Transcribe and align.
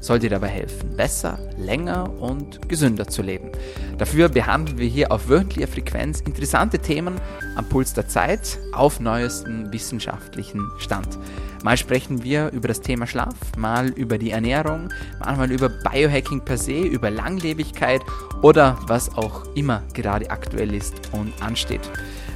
soll 0.00 0.18
dir 0.18 0.30
dabei 0.30 0.48
helfen, 0.48 0.96
besser, 0.96 1.38
länger 1.58 2.10
und 2.20 2.68
gesünder 2.68 3.08
zu 3.08 3.22
leben. 3.22 3.50
Dafür 3.98 4.28
behandeln 4.28 4.78
wir 4.78 4.86
hier 4.86 5.10
auf 5.12 5.28
wöchentlicher 5.28 5.68
Frequenz 5.68 6.20
interessante 6.20 6.78
Themen 6.78 7.20
am 7.56 7.68
Puls 7.68 7.94
der 7.94 8.08
Zeit 8.08 8.58
auf 8.72 9.00
neuesten 9.00 9.72
wissenschaftlichen 9.72 10.70
Stand. 10.78 11.18
Mal 11.64 11.76
sprechen 11.76 12.22
wir 12.22 12.50
über 12.50 12.68
das 12.68 12.80
Thema 12.80 13.06
Schlaf, 13.06 13.34
mal 13.56 13.88
über 13.88 14.16
die 14.18 14.30
Ernährung, 14.30 14.90
manchmal 15.18 15.50
über 15.50 15.68
Biohacking 15.68 16.40
per 16.40 16.56
se, 16.56 16.80
über 16.80 17.10
Langlebigkeit 17.10 18.00
oder 18.42 18.78
was 18.86 19.16
auch 19.16 19.44
immer 19.56 19.82
gerade 19.92 20.30
aktuell 20.30 20.72
ist 20.74 20.94
und 21.12 21.32
ansteht. 21.42 21.90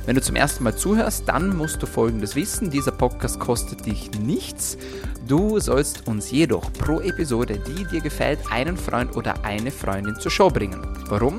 Wenn 0.05 0.17
du 0.17 0.23
zum 0.23 0.35
ersten 0.35 0.65
Mal 0.65 0.75
zuhörst, 0.75 1.29
dann 1.29 1.57
musst 1.57 1.81
du 1.81 1.87
Folgendes 1.87 2.35
wissen. 2.35 2.71
Dieser 2.71 2.91
Podcast 2.91 3.39
kostet 3.39 3.87
dich 3.87 4.11
nichts. 4.19 4.77
Du 5.29 5.61
sollst 5.61 6.09
uns 6.09 6.33
jedoch 6.33 6.73
pro 6.73 7.01
Episode, 7.01 7.61
die 7.61 7.85
dir 7.85 8.01
gefällt, 8.01 8.41
einen 8.51 8.77
Freund 8.77 9.15
oder 9.15 9.45
eine 9.45 9.71
Freundin 9.71 10.17
zur 10.19 10.33
Show 10.33 10.51
bringen. 10.51 10.85
Warum? 11.09 11.39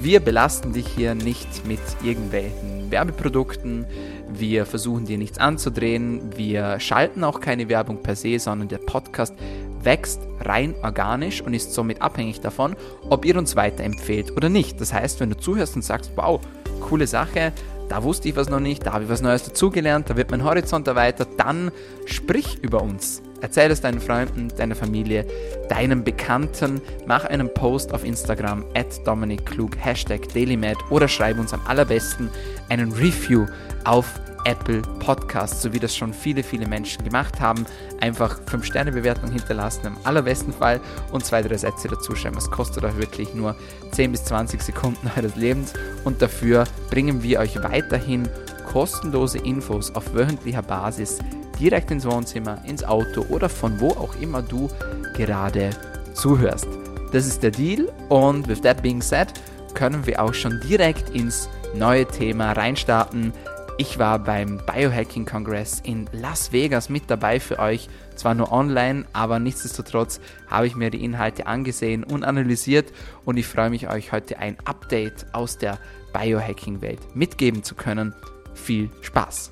Wir 0.00 0.20
belasten 0.20 0.72
dich 0.72 0.86
hier 0.88 1.14
nicht 1.14 1.66
mit 1.66 1.80
irgendwelchen 2.02 2.90
Werbeprodukten. 2.90 3.84
Wir 4.32 4.64
versuchen 4.64 5.04
dir 5.04 5.18
nichts 5.18 5.36
anzudrehen. 5.36 6.22
Wir 6.34 6.80
schalten 6.80 7.22
auch 7.22 7.38
keine 7.40 7.68
Werbung 7.68 8.02
per 8.02 8.16
se, 8.16 8.38
sondern 8.38 8.68
der 8.68 8.78
Podcast 8.78 9.34
wächst 9.82 10.20
rein 10.40 10.74
organisch 10.82 11.42
und 11.42 11.52
ist 11.52 11.74
somit 11.74 12.00
abhängig 12.00 12.40
davon, 12.40 12.76
ob 13.10 13.26
ihr 13.26 13.36
uns 13.36 13.56
weiterempfehlt 13.56 14.34
oder 14.38 14.48
nicht. 14.48 14.80
Das 14.80 14.94
heißt, 14.94 15.20
wenn 15.20 15.28
du 15.28 15.36
zuhörst 15.36 15.76
und 15.76 15.82
sagst, 15.82 16.12
wow, 16.16 16.40
coole 16.80 17.06
Sache, 17.06 17.52
da 17.90 18.04
wusste 18.04 18.28
ich 18.28 18.36
was 18.36 18.48
noch 18.48 18.60
nicht, 18.60 18.86
da 18.86 18.92
habe 18.92 19.04
ich 19.04 19.10
was 19.10 19.20
Neues 19.20 19.42
dazugelernt, 19.42 20.08
da 20.08 20.16
wird 20.16 20.30
mein 20.30 20.44
Horizont 20.44 20.86
erweitert, 20.86 21.28
dann 21.36 21.72
sprich 22.06 22.58
über 22.62 22.80
uns. 22.80 23.20
Erzähl 23.40 23.70
es 23.70 23.80
deinen 23.80 24.00
Freunden, 24.00 24.48
deiner 24.56 24.76
Familie, 24.76 25.26
deinen 25.68 26.04
Bekannten, 26.04 26.80
mach 27.06 27.24
einen 27.24 27.52
Post 27.52 27.92
auf 27.92 28.04
Instagram 28.04 28.64
at 28.76 29.04
Dominik 29.04 29.44
Klug, 29.44 29.76
Hashtag 29.76 30.28
DailyMed 30.32 30.78
oder 30.90 31.08
schreib 31.08 31.38
uns 31.40 31.52
am 31.52 31.60
allerbesten 31.66 32.30
einen 32.68 32.92
Review 32.92 33.46
auf 33.84 34.20
Apple 34.44 34.82
Podcasts, 34.98 35.62
so 35.62 35.72
wie 35.72 35.78
das 35.78 35.94
schon 35.94 36.12
viele, 36.12 36.42
viele 36.42 36.66
Menschen 36.66 37.04
gemacht 37.04 37.40
haben. 37.40 37.66
Einfach 38.00 38.40
5-Sterne-Bewertung 38.40 39.30
hinterlassen 39.30 39.86
im 39.86 39.96
allerbesten 40.04 40.52
Fall 40.52 40.80
und 41.12 41.24
zwei, 41.24 41.42
drei 41.42 41.56
Sätze 41.56 41.88
dazu 41.88 42.14
schreiben. 42.14 42.36
Es 42.36 42.50
kostet 42.50 42.84
euch 42.84 42.96
wirklich 42.96 43.34
nur 43.34 43.56
10 43.92 44.12
bis 44.12 44.24
20 44.24 44.62
Sekunden 44.62 45.10
eures 45.16 45.36
Lebens 45.36 45.72
und 46.04 46.22
dafür 46.22 46.64
bringen 46.90 47.22
wir 47.22 47.40
euch 47.40 47.62
weiterhin 47.62 48.28
kostenlose 48.66 49.38
Infos 49.38 49.94
auf 49.94 50.14
wöchentlicher 50.14 50.62
Basis 50.62 51.18
direkt 51.58 51.90
ins 51.90 52.06
Wohnzimmer, 52.06 52.62
ins 52.66 52.84
Auto 52.84 53.22
oder 53.28 53.48
von 53.48 53.80
wo 53.80 53.88
auch 53.90 54.14
immer 54.20 54.42
du 54.42 54.68
gerade 55.16 55.70
zuhörst. 56.14 56.68
Das 57.12 57.26
ist 57.26 57.42
der 57.42 57.50
Deal 57.50 57.92
und 58.08 58.48
with 58.48 58.60
that 58.62 58.82
being 58.82 59.02
said, 59.02 59.28
können 59.74 60.06
wir 60.06 60.22
auch 60.22 60.34
schon 60.34 60.60
direkt 60.60 61.10
ins 61.10 61.48
neue 61.74 62.06
Thema 62.06 62.52
reinstarten. 62.52 63.32
Ich 63.80 63.98
war 63.98 64.18
beim 64.18 64.58
Biohacking 64.66 65.24
Kongress 65.24 65.80
in 65.80 66.06
Las 66.12 66.52
Vegas 66.52 66.90
mit 66.90 67.04
dabei 67.08 67.40
für 67.40 67.58
euch. 67.58 67.88
Zwar 68.14 68.34
nur 68.34 68.52
online, 68.52 69.06
aber 69.14 69.38
nichtsdestotrotz 69.38 70.20
habe 70.48 70.66
ich 70.66 70.76
mir 70.76 70.90
die 70.90 71.02
Inhalte 71.02 71.46
angesehen 71.46 72.04
und 72.04 72.22
analysiert 72.22 72.92
und 73.24 73.38
ich 73.38 73.46
freue 73.46 73.70
mich, 73.70 73.88
euch 73.88 74.12
heute 74.12 74.38
ein 74.38 74.58
Update 74.66 75.32
aus 75.32 75.56
der 75.56 75.78
Biohacking-Welt 76.12 77.16
mitgeben 77.16 77.62
zu 77.62 77.74
können. 77.74 78.14
Viel 78.52 78.90
Spaß! 79.00 79.50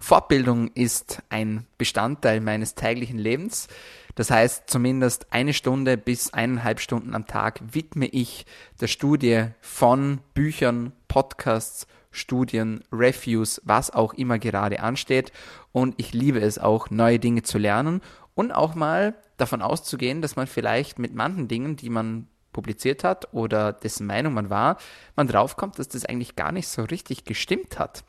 Fortbildung 0.00 0.72
ist 0.74 1.22
ein 1.28 1.64
Bestandteil 1.78 2.40
meines 2.40 2.74
täglichen 2.74 3.18
Lebens. 3.18 3.68
Das 4.14 4.30
heißt, 4.30 4.64
zumindest 4.68 5.32
eine 5.32 5.52
Stunde 5.52 5.96
bis 5.96 6.32
eineinhalb 6.32 6.80
Stunden 6.80 7.14
am 7.14 7.26
Tag 7.26 7.60
widme 7.72 8.06
ich 8.06 8.46
der 8.80 8.88
Studie 8.88 9.46
von 9.60 10.20
Büchern, 10.34 10.92
Podcasts, 11.08 11.86
Studien, 12.10 12.82
Reviews, 12.92 13.60
was 13.64 13.90
auch 13.90 14.14
immer 14.14 14.38
gerade 14.38 14.80
ansteht. 14.80 15.32
Und 15.72 15.94
ich 15.98 16.12
liebe 16.12 16.40
es 16.40 16.58
auch, 16.58 16.90
neue 16.90 17.18
Dinge 17.18 17.42
zu 17.42 17.58
lernen 17.58 18.00
und 18.34 18.52
auch 18.52 18.74
mal 18.74 19.14
davon 19.36 19.62
auszugehen, 19.62 20.22
dass 20.22 20.36
man 20.36 20.46
vielleicht 20.46 20.98
mit 20.98 21.14
manchen 21.14 21.48
Dingen, 21.48 21.76
die 21.76 21.90
man 21.90 22.26
publiziert 22.52 23.04
hat 23.04 23.32
oder 23.32 23.72
dessen 23.72 24.06
Meinung 24.06 24.34
man 24.34 24.50
war, 24.50 24.76
man 25.14 25.28
draufkommt, 25.28 25.78
dass 25.78 25.88
das 25.88 26.04
eigentlich 26.04 26.34
gar 26.34 26.52
nicht 26.52 26.68
so 26.68 26.82
richtig 26.82 27.24
gestimmt 27.24 27.78
hat. 27.78 28.04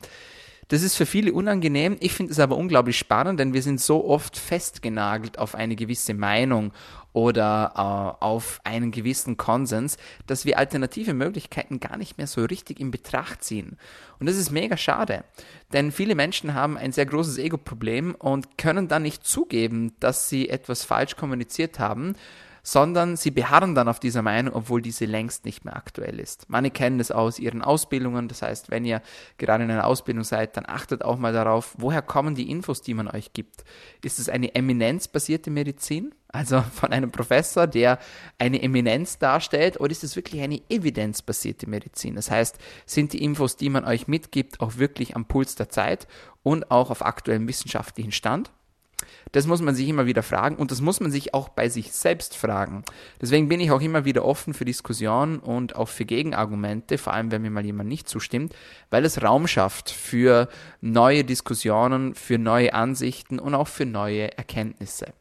Das 0.68 0.82
ist 0.82 0.96
für 0.96 1.06
viele 1.06 1.32
unangenehm. 1.32 1.96
Ich 2.00 2.12
finde 2.12 2.32
es 2.32 2.38
aber 2.38 2.56
unglaublich 2.56 2.96
spannend, 2.96 3.40
denn 3.40 3.52
wir 3.52 3.62
sind 3.62 3.80
so 3.80 4.04
oft 4.04 4.36
festgenagelt 4.36 5.38
auf 5.38 5.54
eine 5.54 5.76
gewisse 5.76 6.14
Meinung 6.14 6.72
oder 7.12 7.72
äh, 7.74 8.24
auf 8.24 8.60
einen 8.64 8.90
gewissen 8.90 9.36
Konsens, 9.36 9.98
dass 10.26 10.44
wir 10.44 10.58
alternative 10.58 11.14
Möglichkeiten 11.14 11.78
gar 11.78 11.96
nicht 11.96 12.16
mehr 12.16 12.26
so 12.26 12.44
richtig 12.44 12.80
in 12.80 12.90
Betracht 12.90 13.44
ziehen. 13.44 13.76
Und 14.18 14.28
das 14.28 14.36
ist 14.36 14.50
mega 14.50 14.76
schade, 14.76 15.24
denn 15.72 15.92
viele 15.92 16.14
Menschen 16.14 16.54
haben 16.54 16.78
ein 16.78 16.92
sehr 16.92 17.06
großes 17.06 17.38
Ego-Problem 17.38 18.14
und 18.14 18.56
können 18.56 18.88
dann 18.88 19.02
nicht 19.02 19.26
zugeben, 19.26 19.94
dass 20.00 20.28
sie 20.28 20.48
etwas 20.48 20.84
falsch 20.84 21.16
kommuniziert 21.16 21.78
haben 21.78 22.14
sondern 22.62 23.16
sie 23.16 23.30
beharren 23.30 23.74
dann 23.74 23.88
auf 23.88 23.98
dieser 23.98 24.22
Meinung, 24.22 24.54
obwohl 24.54 24.80
diese 24.80 25.04
längst 25.04 25.44
nicht 25.44 25.64
mehr 25.64 25.76
aktuell 25.76 26.20
ist. 26.20 26.48
Manche 26.48 26.70
kennen 26.70 26.98
das 26.98 27.10
aus 27.10 27.38
ihren 27.38 27.62
Ausbildungen, 27.62 28.28
das 28.28 28.42
heißt, 28.42 28.70
wenn 28.70 28.84
ihr 28.84 29.02
gerade 29.38 29.64
in 29.64 29.70
einer 29.70 29.86
Ausbildung 29.86 30.24
seid, 30.24 30.56
dann 30.56 30.66
achtet 30.66 31.04
auch 31.04 31.18
mal 31.18 31.32
darauf, 31.32 31.74
woher 31.78 32.02
kommen 32.02 32.34
die 32.34 32.50
Infos, 32.50 32.82
die 32.82 32.94
man 32.94 33.08
euch 33.08 33.32
gibt. 33.32 33.64
Ist 34.02 34.18
es 34.18 34.28
eine 34.28 34.54
eminenzbasierte 34.54 35.50
Medizin? 35.50 36.14
Also 36.28 36.62
von 36.74 36.92
einem 36.92 37.10
Professor, 37.10 37.66
der 37.66 37.98
eine 38.38 38.62
Eminenz 38.62 39.18
darstellt, 39.18 39.80
oder 39.80 39.90
ist 39.90 40.04
es 40.04 40.16
wirklich 40.16 40.42
eine 40.42 40.62
evidenzbasierte 40.68 41.68
Medizin? 41.68 42.14
Das 42.14 42.30
heißt, 42.30 42.58
sind 42.86 43.12
die 43.12 43.22
Infos, 43.24 43.56
die 43.56 43.70
man 43.70 43.84
euch 43.84 44.06
mitgibt, 44.06 44.60
auch 44.60 44.76
wirklich 44.78 45.16
am 45.16 45.26
Puls 45.26 45.56
der 45.56 45.68
Zeit 45.68 46.06
und 46.42 46.70
auch 46.70 46.90
auf 46.90 47.04
aktuellem 47.04 47.48
wissenschaftlichen 47.48 48.12
Stand? 48.12 48.50
Das 49.32 49.46
muss 49.46 49.62
man 49.62 49.74
sich 49.74 49.88
immer 49.88 50.06
wieder 50.06 50.22
fragen 50.22 50.56
und 50.56 50.70
das 50.70 50.80
muss 50.80 51.00
man 51.00 51.10
sich 51.10 51.34
auch 51.34 51.48
bei 51.48 51.68
sich 51.68 51.92
selbst 51.92 52.36
fragen. 52.36 52.84
Deswegen 53.20 53.48
bin 53.48 53.60
ich 53.60 53.70
auch 53.70 53.80
immer 53.80 54.04
wieder 54.04 54.24
offen 54.24 54.54
für 54.54 54.64
Diskussionen 54.64 55.38
und 55.38 55.76
auch 55.76 55.88
für 55.88 56.04
Gegenargumente, 56.04 56.98
vor 56.98 57.12
allem 57.12 57.30
wenn 57.30 57.42
mir 57.42 57.50
mal 57.50 57.64
jemand 57.64 57.88
nicht 57.88 58.08
zustimmt, 58.08 58.54
weil 58.90 59.04
es 59.04 59.22
Raum 59.22 59.46
schafft 59.46 59.90
für 59.90 60.48
neue 60.80 61.24
Diskussionen, 61.24 62.14
für 62.14 62.38
neue 62.38 62.74
Ansichten 62.74 63.38
und 63.38 63.54
auch 63.54 63.68
für 63.68 63.86
neue 63.86 64.36
Erkenntnisse. 64.36 65.12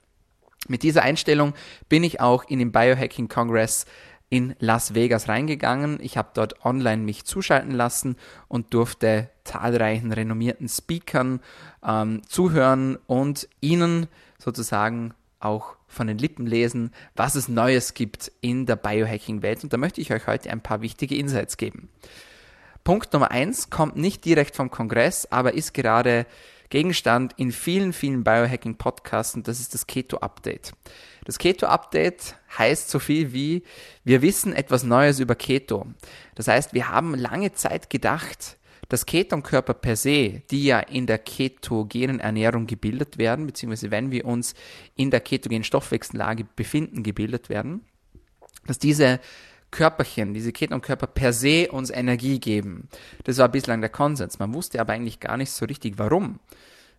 Mit 0.67 0.83
dieser 0.83 1.01
Einstellung 1.01 1.53
bin 1.89 2.03
ich 2.03 2.21
auch 2.21 2.43
in 2.47 2.59
den 2.59 2.71
Biohacking 2.71 3.27
Congress 3.27 3.85
in 4.31 4.55
Las 4.59 4.95
Vegas 4.95 5.27
reingegangen. 5.27 5.99
Ich 6.01 6.17
habe 6.17 6.29
dort 6.33 6.65
online 6.65 7.03
mich 7.03 7.25
zuschalten 7.25 7.71
lassen 7.71 8.15
und 8.47 8.73
durfte 8.73 9.29
zahlreichen 9.43 10.13
renommierten 10.13 10.69
Speakern 10.69 11.41
ähm, 11.85 12.21
zuhören 12.27 12.97
und 13.07 13.49
ihnen 13.59 14.07
sozusagen 14.39 15.13
auch 15.41 15.75
von 15.85 16.07
den 16.07 16.17
Lippen 16.17 16.47
lesen, 16.47 16.93
was 17.13 17.35
es 17.35 17.49
Neues 17.49 17.93
gibt 17.93 18.31
in 18.39 18.65
der 18.65 18.77
Biohacking-Welt. 18.77 19.65
Und 19.65 19.73
da 19.73 19.77
möchte 19.77 19.99
ich 19.99 20.13
euch 20.13 20.25
heute 20.27 20.49
ein 20.49 20.61
paar 20.61 20.79
wichtige 20.81 21.15
Insights 21.15 21.57
geben. 21.57 21.89
Punkt 22.85 23.11
Nummer 23.11 23.31
eins 23.31 23.69
kommt 23.69 23.97
nicht 23.97 24.23
direkt 24.23 24.55
vom 24.55 24.71
Kongress, 24.71 25.27
aber 25.29 25.55
ist 25.55 25.73
gerade 25.73 26.25
Gegenstand 26.71 27.33
in 27.37 27.51
vielen, 27.51 27.93
vielen 27.93 28.23
Biohacking-Podcasts 28.23 29.35
und 29.35 29.47
das 29.47 29.59
ist 29.59 29.73
das 29.73 29.85
Keto-Update. 29.85 30.71
Das 31.25 31.37
Keto-Update 31.37 32.35
heißt 32.57 32.89
so 32.89 32.97
viel 32.97 33.33
wie, 33.33 33.63
wir 34.05 34.21
wissen 34.21 34.53
etwas 34.53 34.83
Neues 34.83 35.19
über 35.19 35.35
Keto. 35.35 35.85
Das 36.33 36.47
heißt, 36.47 36.73
wir 36.73 36.89
haben 36.89 37.13
lange 37.13 37.51
Zeit 37.51 37.89
gedacht, 37.89 38.57
dass 38.87 39.05
Ketonkörper 39.05 39.73
per 39.73 39.97
se, 39.97 40.43
die 40.49 40.63
ja 40.63 40.79
in 40.79 41.07
der 41.07 41.17
ketogenen 41.17 42.21
Ernährung 42.21 42.67
gebildet 42.67 43.17
werden, 43.17 43.45
beziehungsweise 43.45 43.91
wenn 43.91 44.11
wir 44.11 44.25
uns 44.25 44.55
in 44.95 45.11
der 45.11 45.19
ketogenen 45.19 45.65
Stoffwechsellage 45.65 46.45
befinden, 46.55 47.03
gebildet 47.03 47.49
werden, 47.49 47.85
dass 48.65 48.79
diese 48.79 49.19
Körperchen, 49.71 50.33
diese 50.33 50.51
Ketonkörper 50.51 51.07
per 51.07 51.33
se 51.33 51.69
uns 51.71 51.89
Energie 51.89 52.39
geben. 52.39 52.89
Das 53.23 53.37
war 53.37 53.49
bislang 53.49 53.81
der 53.81 53.89
Konsens. 53.89 54.37
Man 54.37 54.53
wusste 54.53 54.79
aber 54.79 54.93
eigentlich 54.93 55.19
gar 55.19 55.37
nicht 55.37 55.51
so 55.51 55.65
richtig, 55.65 55.97
warum. 55.97 56.39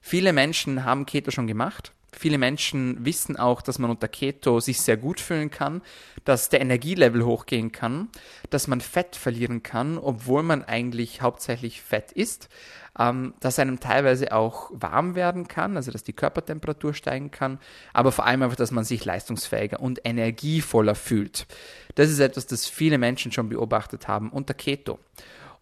Viele 0.00 0.32
Menschen 0.32 0.84
haben 0.84 1.06
Keto 1.06 1.30
schon 1.30 1.46
gemacht, 1.46 1.92
Viele 2.14 2.36
Menschen 2.36 3.04
wissen 3.06 3.36
auch, 3.38 3.62
dass 3.62 3.78
man 3.78 3.90
unter 3.90 4.06
Keto 4.06 4.60
sich 4.60 4.82
sehr 4.82 4.98
gut 4.98 5.18
fühlen 5.18 5.50
kann, 5.50 5.80
dass 6.24 6.50
der 6.50 6.60
Energielevel 6.60 7.24
hochgehen 7.24 7.72
kann, 7.72 8.10
dass 8.50 8.68
man 8.68 8.82
Fett 8.82 9.16
verlieren 9.16 9.62
kann, 9.62 9.96
obwohl 9.96 10.42
man 10.42 10.62
eigentlich 10.62 11.22
hauptsächlich 11.22 11.80
Fett 11.80 12.12
isst, 12.12 12.50
ähm, 12.98 13.32
dass 13.40 13.58
einem 13.58 13.80
teilweise 13.80 14.32
auch 14.32 14.70
warm 14.74 15.14
werden 15.14 15.48
kann, 15.48 15.76
also 15.76 15.90
dass 15.90 16.04
die 16.04 16.12
Körpertemperatur 16.12 16.92
steigen 16.92 17.30
kann, 17.30 17.58
aber 17.94 18.12
vor 18.12 18.26
allem 18.26 18.42
einfach, 18.42 18.56
dass 18.56 18.70
man 18.70 18.84
sich 18.84 19.06
leistungsfähiger 19.06 19.80
und 19.80 20.00
energievoller 20.04 20.94
fühlt. 20.94 21.46
Das 21.94 22.10
ist 22.10 22.20
etwas, 22.20 22.46
das 22.46 22.66
viele 22.66 22.98
Menschen 22.98 23.32
schon 23.32 23.48
beobachtet 23.48 24.06
haben 24.06 24.30
unter 24.30 24.52
Keto. 24.52 24.98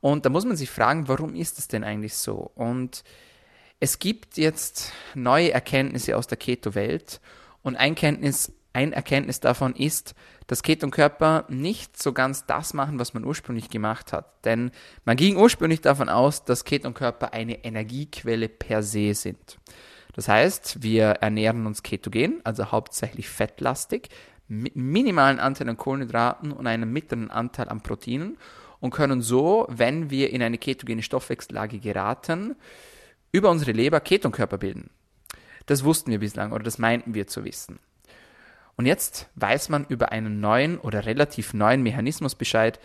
Und 0.01 0.25
da 0.25 0.31
muss 0.31 0.45
man 0.45 0.57
sich 0.57 0.71
fragen, 0.71 1.07
warum 1.07 1.35
ist 1.35 1.59
es 1.59 1.69
denn 1.69 1.85
eigentlich 1.85 2.15
so? 2.15 2.51
Und 2.55 3.05
es 3.81 3.99
gibt 3.99 4.37
jetzt 4.37 4.93
neue 5.15 5.53
Erkenntnisse 5.53 6.17
aus 6.17 6.27
der 6.27 6.37
Keto-Welt 6.37 7.21
und 7.63 7.77
ein, 7.77 7.95
Kenntnis, 7.95 8.53
ein 8.75 8.93
Erkenntnis 8.93 9.41
davon 9.41 9.75
ist, 9.75 10.15
dass 10.47 10.63
Ketonkörper 10.63 11.47
nicht 11.49 12.01
so 12.01 12.13
ganz 12.13 12.45
das 12.45 12.75
machen, 12.75 12.99
was 12.99 13.15
man 13.15 13.25
ursprünglich 13.25 13.71
gemacht 13.71 14.13
hat. 14.13 14.45
Denn 14.45 14.71
man 15.05 15.17
ging 15.17 15.37
ursprünglich 15.37 15.81
davon 15.81 16.09
aus, 16.11 16.45
dass 16.45 16.65
Ketonkörper 16.65 17.33
eine 17.33 17.65
Energiequelle 17.65 18.49
per 18.49 18.83
se 18.83 19.15
sind. 19.15 19.59
Das 20.13 20.29
heißt, 20.29 20.83
wir 20.83 21.05
ernähren 21.05 21.67
uns 21.67 21.83
ketogen, 21.83 22.41
also 22.45 22.71
hauptsächlich 22.73 23.29
fettlastig, 23.29 24.09
mit 24.49 24.75
minimalen 24.77 25.39
Anteil 25.39 25.69
an 25.69 25.77
Kohlenhydraten 25.77 26.53
und 26.53 26.67
einem 26.67 26.93
mittleren 26.93 27.31
Anteil 27.31 27.69
an 27.69 27.81
Proteinen 27.81 28.37
und 28.81 28.91
können 28.91 29.23
so, 29.23 29.67
wenn 29.71 30.11
wir 30.11 30.31
in 30.31 30.43
eine 30.43 30.59
ketogene 30.59 31.03
Stoffwechsellage 31.03 31.79
geraten, 31.79 32.57
über 33.33 33.51
unsere 33.51 33.73
Leber 33.73 34.01
Ketonkörper 34.01 34.59
bilden. 34.59 34.91
Das 35.67 35.85
wussten 35.85 36.11
wir 36.11 36.19
bislang 36.19 36.53
oder 36.53 36.65
das 36.65 36.79
meinten 36.79 37.15
wir 37.15 37.27
zu 37.27 37.45
wissen. 37.45 37.79
Und 38.77 38.87
jetzt 38.87 39.29
weiß 39.35 39.69
man 39.69 39.85
über 39.89 40.11
einen 40.11 40.41
neuen 40.41 40.79
oder 40.79 41.05
relativ 41.05 41.53
neuen 41.53 41.83
Mechanismus 41.83 42.35
Bescheid, 42.35 42.81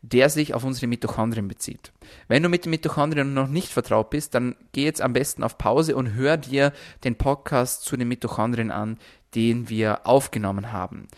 der 0.00 0.28
sich 0.28 0.52
auf 0.52 0.64
unsere 0.64 0.86
Mitochondrien 0.86 1.48
bezieht. 1.48 1.92
Wenn 2.28 2.42
du 2.42 2.48
mit 2.48 2.64
den 2.64 2.70
Mitochondrien 2.70 3.32
noch 3.32 3.48
nicht 3.48 3.68
vertraut 3.68 4.10
bist, 4.10 4.34
dann 4.34 4.56
geh 4.72 4.84
jetzt 4.84 5.00
am 5.00 5.14
besten 5.14 5.42
auf 5.42 5.56
Pause 5.56 5.96
und 5.96 6.14
hör 6.14 6.36
dir 6.36 6.72
den 7.04 7.16
Podcast 7.16 7.84
zu 7.84 7.96
den 7.96 8.08
Mitochondrien 8.08 8.70
an, 8.70 8.98
den 9.34 9.68
wir 9.68 10.06
aufgenommen 10.06 10.72
haben. 10.72 11.08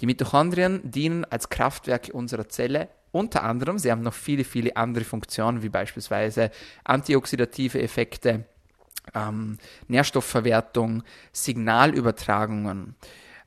Die 0.00 0.06
Mitochondrien 0.06 0.80
dienen 0.82 1.24
als 1.24 1.48
Kraftwerke 1.48 2.12
unserer 2.12 2.48
Zelle 2.48 2.88
unter 3.14 3.44
anderem, 3.44 3.78
sie 3.78 3.92
haben 3.92 4.02
noch 4.02 4.12
viele, 4.12 4.42
viele 4.44 4.76
andere 4.76 5.04
Funktionen, 5.04 5.62
wie 5.62 5.68
beispielsweise 5.68 6.50
antioxidative 6.82 7.80
Effekte, 7.80 8.44
ähm, 9.14 9.58
Nährstoffverwertung, 9.86 11.04
Signalübertragungen. 11.32 12.96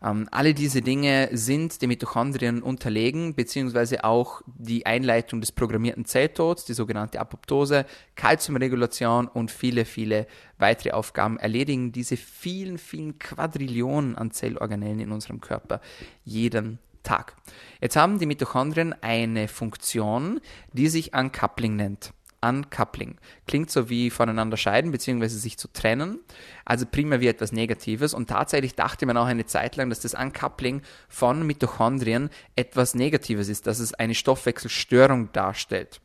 Ähm, 0.02 0.28
alle 0.31 0.54
diese 0.54 0.81
Dinge 0.81 1.30
sind 1.34 1.81
den 1.81 1.90
Mitochondrien 1.90 2.62
unterlegen, 2.62 3.34
beziehungsweise 3.34 4.06
auch 4.06 4.42
die 4.46 4.86
Einleitung 4.86 5.42
des 5.42 5.52
programmierten 5.52 6.06
Zelltods, 6.06 6.64
die 6.66 6.74
sogenannte 6.74 7.19
Apoptose, 7.19 7.86
Kalziumregulation 8.16 9.28
und 9.28 9.52
viele, 9.52 9.84
viele 9.84 10.28
weitere 10.60 10.92
Aufgaben 10.92 11.38
erledigen 11.38 11.92
diese 11.92 12.16
vielen, 12.16 12.78
vielen 12.78 13.19
Quadrillionen 13.19 14.16
an 14.16 14.31
Zellorganellen 14.31 15.02
in 15.02 15.12
unserem 15.12 15.42
Körper 15.42 15.81
jeden 16.24 16.80
Tag. 17.07 17.36
Jetzt 17.80 17.95
haben 17.95 18.19
die 18.19 18.25
Mitochondrien 18.25 18.94
eine 19.01 19.48
Funktion, 19.48 20.42
die 20.74 20.89
sich 20.89 21.13
Uncoupling 21.13 21.77
nennt. 21.77 22.12
Uncoupling. 22.42 23.15
Klingt 23.48 23.71
so 23.71 23.89
wie 23.89 24.09
voneinander 24.09 24.57
scheiden 24.57 24.92
bzw. 24.92 25.27
sich 25.27 25.57
zu 25.57 25.69
trennen, 25.69 26.19
also 26.65 26.86
primär 26.86 27.21
wie 27.21 27.27
etwas 27.27 27.51
Negatives 27.51 28.13
und 28.13 28.30
tatsächlich 28.30 28.75
dachte 28.75 29.06
man 29.06 29.18
auch 29.18 29.25
eine 29.25 29.45
Zeit 29.45 29.75
lang, 29.77 29.89
dass 29.89 30.01
das 30.01 30.13
Uncoupling 30.13 30.81
von 31.07 31.48
Mitochondrien 31.48 32.30
etwas 32.56 32.94
Negatives 32.94 33.48
ist, 33.48 33.68
dass 33.68 33.80
es 33.80 33.94
eine 33.94 34.13
Stoffwechselstörung 34.13 35.31
darstellt. 35.31 36.01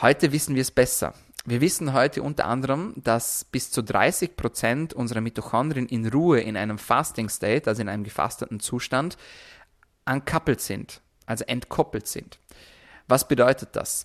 Heute 0.00 0.32
wissen 0.32 0.56
wir 0.56 0.62
es 0.62 0.72
besser. 0.72 1.14
Wir 1.44 1.60
wissen 1.60 1.92
heute 1.92 2.22
unter 2.22 2.46
anderem, 2.46 2.94
dass 2.96 3.44
bis 3.44 3.72
zu 3.72 3.82
30 3.82 4.36
Prozent 4.36 4.94
unserer 4.94 5.20
Mitochondrien 5.20 5.86
in 5.86 6.06
Ruhe 6.06 6.40
in 6.40 6.56
einem 6.56 6.78
Fasting 6.78 7.28
State, 7.28 7.68
also 7.68 7.82
in 7.82 7.88
einem 7.88 8.04
gefasteten 8.04 8.60
Zustand, 8.60 9.16
uncoupled 10.06 10.60
sind, 10.60 11.00
also 11.26 11.44
entkoppelt 11.44 12.06
sind. 12.06 12.38
Was 13.08 13.28
bedeutet 13.28 13.70
das? 13.72 14.04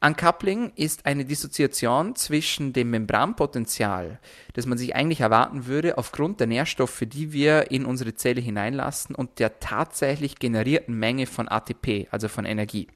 Uncoupling 0.00 0.72
ist 0.76 1.06
eine 1.06 1.24
Dissoziation 1.24 2.14
zwischen 2.16 2.74
dem 2.74 2.90
Membranpotenzial, 2.90 4.20
das 4.52 4.66
man 4.66 4.76
sich 4.76 4.94
eigentlich 4.94 5.20
erwarten 5.20 5.66
würde 5.66 5.96
aufgrund 5.96 6.38
der 6.38 6.46
Nährstoffe, 6.46 7.02
die 7.06 7.32
wir 7.32 7.70
in 7.70 7.86
unsere 7.86 8.14
Zelle 8.14 8.42
hineinlassen 8.42 9.14
und 9.14 9.38
der 9.38 9.58
tatsächlich 9.58 10.38
generierten 10.38 10.94
Menge 10.98 11.26
von 11.26 11.48
ATP, 11.48 12.08
also 12.10 12.28
von 12.28 12.44
Energie. 12.44 12.88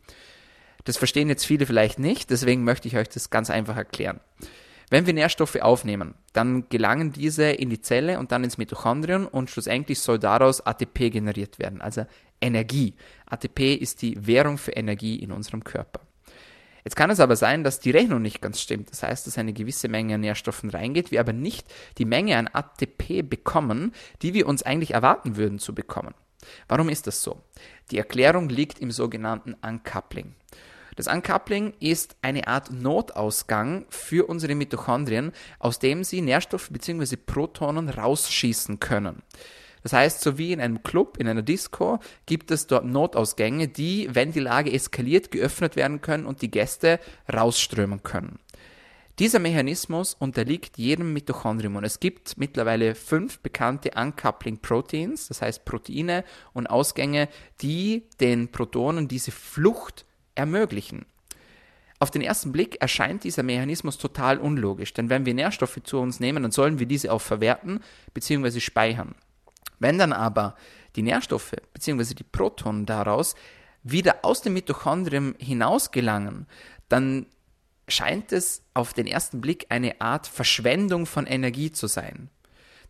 Das 0.84 0.98
verstehen 0.98 1.28
jetzt 1.28 1.46
viele 1.46 1.64
vielleicht 1.64 1.98
nicht, 1.98 2.30
deswegen 2.30 2.64
möchte 2.64 2.86
ich 2.86 2.96
euch 2.96 3.08
das 3.08 3.30
ganz 3.30 3.48
einfach 3.48 3.76
erklären. 3.76 4.20
Wenn 4.90 5.06
wir 5.06 5.14
Nährstoffe 5.14 5.56
aufnehmen, 5.56 6.14
dann 6.32 6.68
gelangen 6.68 7.12
diese 7.12 7.44
in 7.44 7.70
die 7.70 7.80
Zelle 7.80 8.18
und 8.18 8.32
dann 8.32 8.42
ins 8.42 8.58
Mitochondrion 8.58 9.26
und 9.26 9.48
schlussendlich 9.48 10.00
soll 10.00 10.18
daraus 10.18 10.60
ATP 10.60 11.10
generiert 11.10 11.60
werden, 11.60 11.80
also 11.80 12.04
Energie. 12.40 12.94
ATP 13.26 13.74
ist 13.74 14.02
die 14.02 14.26
Währung 14.26 14.58
für 14.58 14.72
Energie 14.72 15.16
in 15.16 15.30
unserem 15.30 15.62
Körper. 15.62 16.00
Jetzt 16.82 16.96
kann 16.96 17.10
es 17.10 17.20
aber 17.20 17.36
sein, 17.36 17.62
dass 17.62 17.78
die 17.78 17.90
Rechnung 17.90 18.22
nicht 18.22 18.40
ganz 18.40 18.60
stimmt. 18.60 18.90
Das 18.90 19.02
heißt, 19.02 19.26
dass 19.26 19.38
eine 19.38 19.52
gewisse 19.52 19.88
Menge 19.88 20.14
an 20.14 20.22
Nährstoffen 20.22 20.70
reingeht, 20.70 21.10
wir 21.10 21.20
aber 21.20 21.34
nicht 21.34 21.72
die 21.98 22.04
Menge 22.06 22.36
an 22.36 22.48
ATP 22.52 23.22
bekommen, 23.22 23.92
die 24.22 24.34
wir 24.34 24.46
uns 24.46 24.62
eigentlich 24.62 24.92
erwarten 24.92 25.36
würden 25.36 25.58
zu 25.58 25.74
bekommen. 25.74 26.14
Warum 26.68 26.88
ist 26.88 27.06
das 27.06 27.22
so? 27.22 27.42
Die 27.90 27.98
Erklärung 27.98 28.48
liegt 28.48 28.78
im 28.78 28.90
sogenannten 28.90 29.54
Uncoupling. 29.54 30.34
Das 31.00 31.08
Uncoupling 31.08 31.72
ist 31.80 32.14
eine 32.20 32.46
Art 32.46 32.70
Notausgang 32.70 33.86
für 33.88 34.28
unsere 34.28 34.54
Mitochondrien, 34.54 35.32
aus 35.58 35.78
dem 35.78 36.04
sie 36.04 36.20
Nährstoffe 36.20 36.68
bzw. 36.68 37.16
Protonen 37.16 37.88
rausschießen 37.88 38.80
können. 38.80 39.22
Das 39.82 39.94
heißt, 39.94 40.20
so 40.20 40.36
wie 40.36 40.52
in 40.52 40.60
einem 40.60 40.82
Club, 40.82 41.16
in 41.16 41.26
einer 41.26 41.40
Disco, 41.40 42.00
gibt 42.26 42.50
es 42.50 42.66
dort 42.66 42.84
Notausgänge, 42.84 43.68
die, 43.68 44.10
wenn 44.12 44.32
die 44.32 44.40
Lage 44.40 44.74
eskaliert, 44.74 45.30
geöffnet 45.30 45.74
werden 45.74 46.02
können 46.02 46.26
und 46.26 46.42
die 46.42 46.50
Gäste 46.50 47.00
rausströmen 47.32 48.02
können. 48.02 48.38
Dieser 49.18 49.38
Mechanismus 49.38 50.12
unterliegt 50.12 50.76
jedem 50.76 51.14
Mitochondrium 51.14 51.76
und 51.76 51.84
es 51.84 52.00
gibt 52.00 52.36
mittlerweile 52.36 52.94
fünf 52.94 53.38
bekannte 53.38 53.92
Uncoupling 53.96 54.58
Proteins, 54.58 55.28
das 55.28 55.40
heißt 55.40 55.64
Proteine 55.64 56.24
und 56.52 56.66
Ausgänge, 56.66 57.30
die 57.62 58.02
den 58.20 58.48
Protonen 58.52 59.08
diese 59.08 59.30
Flucht 59.30 60.04
ermöglichen. 60.40 61.06
Auf 62.00 62.10
den 62.10 62.22
ersten 62.22 62.50
Blick 62.50 62.80
erscheint 62.80 63.24
dieser 63.24 63.42
Mechanismus 63.42 63.98
total 63.98 64.38
unlogisch, 64.38 64.94
denn 64.94 65.10
wenn 65.10 65.26
wir 65.26 65.34
Nährstoffe 65.34 65.80
zu 65.84 66.00
uns 66.00 66.18
nehmen, 66.18 66.42
dann 66.42 66.50
sollen 66.50 66.78
wir 66.78 66.86
diese 66.86 67.12
auch 67.12 67.20
verwerten 67.20 67.80
bzw. 68.14 68.58
speichern. 68.60 69.14
Wenn 69.78 69.98
dann 69.98 70.12
aber 70.12 70.56
die 70.96 71.02
Nährstoffe 71.02 71.54
bzw. 71.74 72.14
die 72.14 72.24
Protonen 72.24 72.86
daraus 72.86 73.34
wieder 73.82 74.20
aus 74.22 74.40
dem 74.42 74.54
Mitochondrium 74.54 75.34
hinaus 75.38 75.90
gelangen, 75.90 76.46
dann 76.88 77.26
scheint 77.86 78.32
es 78.32 78.62
auf 78.72 78.94
den 78.94 79.06
ersten 79.06 79.40
Blick 79.40 79.66
eine 79.68 80.00
Art 80.00 80.26
Verschwendung 80.26 81.06
von 81.06 81.26
Energie 81.26 81.70
zu 81.70 81.86
sein. 81.86 82.30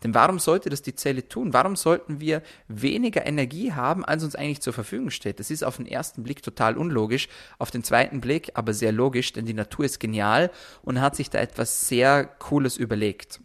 Denn 0.02 0.14
warum 0.14 0.38
sollte 0.38 0.71
das 0.71 0.83
die 0.83 0.95
Zelle 0.95 1.28
tun? 1.28 1.52
Warum 1.52 1.76
sollten 1.76 2.21
wir 2.21 2.42
weniger 2.69 3.26
Energie 3.26 3.73
haben, 3.73 4.04
als 4.04 4.25
uns 4.25 4.35
eigentlich 4.35 4.61
zur 4.61 4.73
Verfügung 4.73 5.11
steht? 5.11 5.40
Das 5.40 5.50
ist 5.50 5.62
auf 5.62 5.76
den 5.76 5.87
ersten 5.87 6.23
Blick 6.23 6.42
total 6.42 6.78
unlogisch, 6.78 7.28
auf 7.59 7.71
den 7.71 7.85
zweiten 7.85 8.21
Blick 8.21 8.50
aber 8.54 8.73
sehr 8.73 8.92
logisch, 8.92 9.33
denn 9.33 9.45
die 9.45 9.54
Natur 9.54 9.85
ist 9.85 10.00
genial 10.00 10.50
und 10.83 11.00
hat 11.00 11.16
sich 11.16 11.28
da 11.28 11.38
etwas 11.38 11.88
sehr 11.88 12.25
Cooles 12.25 12.76
überlegt. 12.76 13.40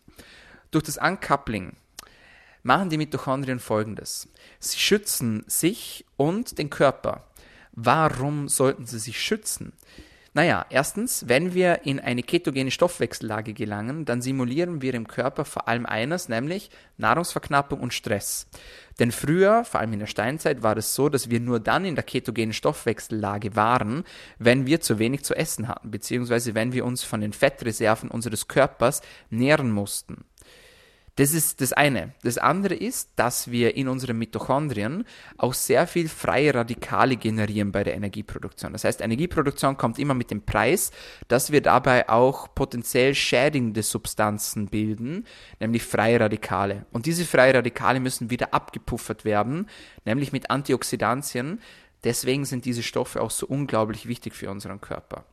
Durch 0.71 0.85
das 0.85 0.97
Uncoupling 0.97 1.73
machen 2.63 2.89
die 2.89 2.97
Mitochondrien 2.97 3.59
folgendes. 3.59 4.29
Sie 4.59 4.79
schützen 4.79 5.43
sich 5.47 6.05
und 6.17 6.57
den 6.57 6.69
Körper. 6.69 7.25
Warum 7.73 8.47
sollten 8.47 8.85
sie 8.85 8.99
sich 8.99 9.21
schützen? 9.21 9.73
Naja, 10.35 10.65
erstens, 10.69 11.29
wenn 11.29 11.53
wir 11.53 11.85
in 11.85 12.01
eine 12.01 12.21
ketogene 12.21 12.69
Stoffwechsellage 12.69 13.53
gelangen, 13.53 14.03
dann 14.03 14.21
simulieren 14.21 14.81
wir 14.81 14.93
im 14.93 15.07
Körper 15.07 15.45
vor 15.45 15.69
allem 15.69 15.85
eines, 15.85 16.27
nämlich 16.27 16.69
Nahrungsverknappung 16.97 17.79
und 17.79 17.93
Stress. 17.93 18.45
Denn 18.99 19.13
früher, 19.13 19.63
vor 19.63 19.79
allem 19.79 19.93
in 19.93 19.99
der 19.99 20.07
Steinzeit, 20.07 20.61
war 20.61 20.75
es 20.75 20.93
so, 20.93 21.07
dass 21.07 21.29
wir 21.29 21.39
nur 21.39 21.61
dann 21.61 21.85
in 21.85 21.95
der 21.95 22.03
ketogenen 22.03 22.51
Stoffwechsellage 22.51 23.55
waren, 23.55 24.03
wenn 24.37 24.65
wir 24.65 24.81
zu 24.81 24.99
wenig 24.99 25.23
zu 25.23 25.35
essen 25.35 25.69
hatten, 25.69 25.89
beziehungsweise 25.89 26.53
wenn 26.53 26.73
wir 26.73 26.83
uns 26.83 27.05
von 27.05 27.21
den 27.21 27.31
Fettreserven 27.31 28.11
unseres 28.11 28.49
Körpers 28.49 29.01
nähren 29.29 29.71
mussten. 29.71 30.25
Das 31.17 31.33
ist 31.33 31.61
das 31.61 31.71
eine. 31.71 32.13
Das 32.23 32.37
andere 32.37 32.75
ist, 32.75 33.11
dass 33.15 33.49
wir 33.49 33.77
in 33.77 33.87
unseren 33.87 34.17
Mitochondrien 34.17 35.05
auch 35.37 35.53
sehr 35.53 35.87
viel 35.87 36.09
freie 36.09 36.53
Radikale 36.53 37.15
generieren 37.15 37.71
bei 37.71 37.85
der 37.85 37.95
Energieproduktion. 37.95 38.73
Das 38.73 38.83
heißt, 38.83 38.99
Energieproduktion 38.99 39.77
kommt 39.77 39.97
immer 39.97 40.13
mit 40.13 40.29
dem 40.29 40.41
Preis, 40.41 40.91
dass 41.29 41.53
wir 41.53 41.61
dabei 41.61 42.09
auch 42.09 42.53
potenziell 42.53 43.15
schädigende 43.15 43.81
Substanzen 43.81 44.67
bilden, 44.67 45.25
nämlich 45.61 45.83
freie 45.83 46.19
Radikale. 46.19 46.85
Und 46.91 47.05
diese 47.05 47.23
freie 47.23 47.53
Radikale 47.53 48.01
müssen 48.01 48.29
wieder 48.29 48.53
abgepuffert 48.53 49.23
werden, 49.23 49.69
nämlich 50.03 50.33
mit 50.33 50.49
Antioxidantien. 50.49 51.61
Deswegen 52.03 52.43
sind 52.43 52.65
diese 52.65 52.83
Stoffe 52.83 53.21
auch 53.21 53.31
so 53.31 53.47
unglaublich 53.47 54.05
wichtig 54.09 54.35
für 54.35 54.51
unseren 54.51 54.81
Körper. 54.81 55.23